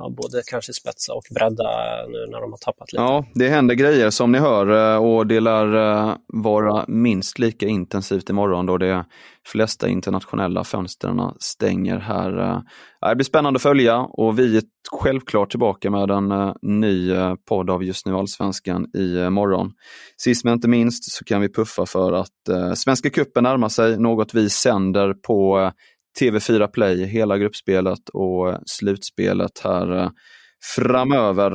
ja, 0.00 0.10
både 0.10 0.42
kanske 0.50 0.72
spetsa 0.72 1.12
och 1.14 1.24
bredda 1.30 1.70
nu 2.08 2.26
när 2.30 2.40
de 2.40 2.50
har 2.50 2.58
tappat 2.58 2.92
lite. 2.92 3.02
Ja, 3.02 3.24
det 3.34 3.48
händer 3.48 3.74
grejer 3.74 4.10
som 4.10 4.32
ni 4.32 4.38
hör 4.38 4.94
eh, 4.94 5.04
och 5.04 5.26
det 5.26 5.40
lär 5.40 5.76
eh, 5.76 6.14
vara 6.26 6.84
minst 6.88 7.38
lika 7.38 7.66
intensivt 7.66 8.30
imorgon 8.30 8.66
då 8.66 8.78
de 8.78 9.04
flesta 9.46 9.88
internationella 9.88 10.64
fönstren 10.64 11.20
stänger 11.38 11.98
här. 11.98 12.38
Eh. 12.38 12.60
Det 13.08 13.16
blir 13.16 13.24
spännande 13.24 13.56
att 13.56 13.62
följa 13.62 13.98
och 13.98 14.38
vi 14.38 14.56
är 14.56 14.62
självklart 14.90 15.50
tillbaka 15.50 15.90
med 15.90 16.10
en 16.10 16.54
ny 16.62 17.12
podd 17.48 17.70
av 17.70 17.84
Just 17.84 18.06
nu 18.06 18.14
Allsvenskan 18.14 18.86
i 18.96 19.30
morgon. 19.30 19.72
Sist 20.16 20.44
men 20.44 20.54
inte 20.54 20.68
minst 20.68 21.12
så 21.12 21.24
kan 21.24 21.40
vi 21.40 21.52
puffa 21.52 21.86
för 21.86 22.12
att 22.12 22.78
Svenska 22.78 23.10
cupen 23.10 23.42
närmar 23.42 23.68
sig, 23.68 23.98
något 23.98 24.34
vi 24.34 24.50
sänder 24.50 25.14
på 25.14 25.70
TV4 26.20 26.66
Play, 26.66 27.04
hela 27.04 27.38
gruppspelet 27.38 28.08
och 28.12 28.58
slutspelet 28.66 29.60
här 29.64 29.96
eh, 29.96 30.10
framöver. 30.76 31.52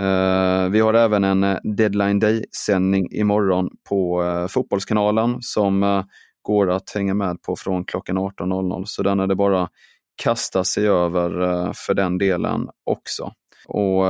Eh, 0.00 0.68
vi 0.70 0.80
har 0.80 0.94
även 0.94 1.24
en 1.24 1.44
eh, 1.44 1.58
Deadline 1.76 2.20
Day-sändning 2.20 3.08
imorgon 3.12 3.70
på 3.88 4.22
Fotbollskanalen 4.50 5.36
som 5.40 6.04
går 6.42 6.70
att 6.70 6.90
hänga 6.94 7.14
med 7.14 7.42
på 7.42 7.56
från 7.56 7.84
klockan 7.84 8.18
18.00 8.18 8.82
så 8.86 9.02
den 9.02 9.20
är 9.20 9.26
det 9.26 9.36
bara 9.36 9.68
kasta 10.22 10.64
sig 10.64 10.88
över 10.88 11.30
för 11.72 11.94
den 11.94 12.18
delen 12.18 12.68
också. 12.84 13.32
Och 13.68 14.04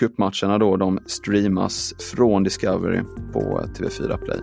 Cupmatcherna 0.00 0.58
då, 0.58 0.76
de 0.76 0.98
streamas 1.06 1.94
från 2.12 2.42
Discovery 2.42 3.00
på 3.32 3.60
TV4 3.78 4.16
Play. 4.16 4.40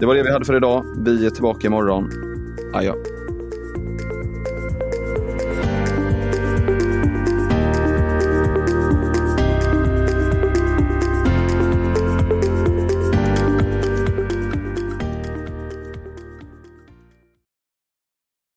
Det 0.00 0.06
var 0.06 0.14
det 0.14 0.22
vi 0.22 0.32
hade 0.32 0.44
för 0.44 0.56
idag. 0.56 0.84
Vi 1.04 1.26
är 1.26 1.30
tillbaka 1.30 1.66
imorgon. 1.66 2.10
Adjö. 2.74 3.21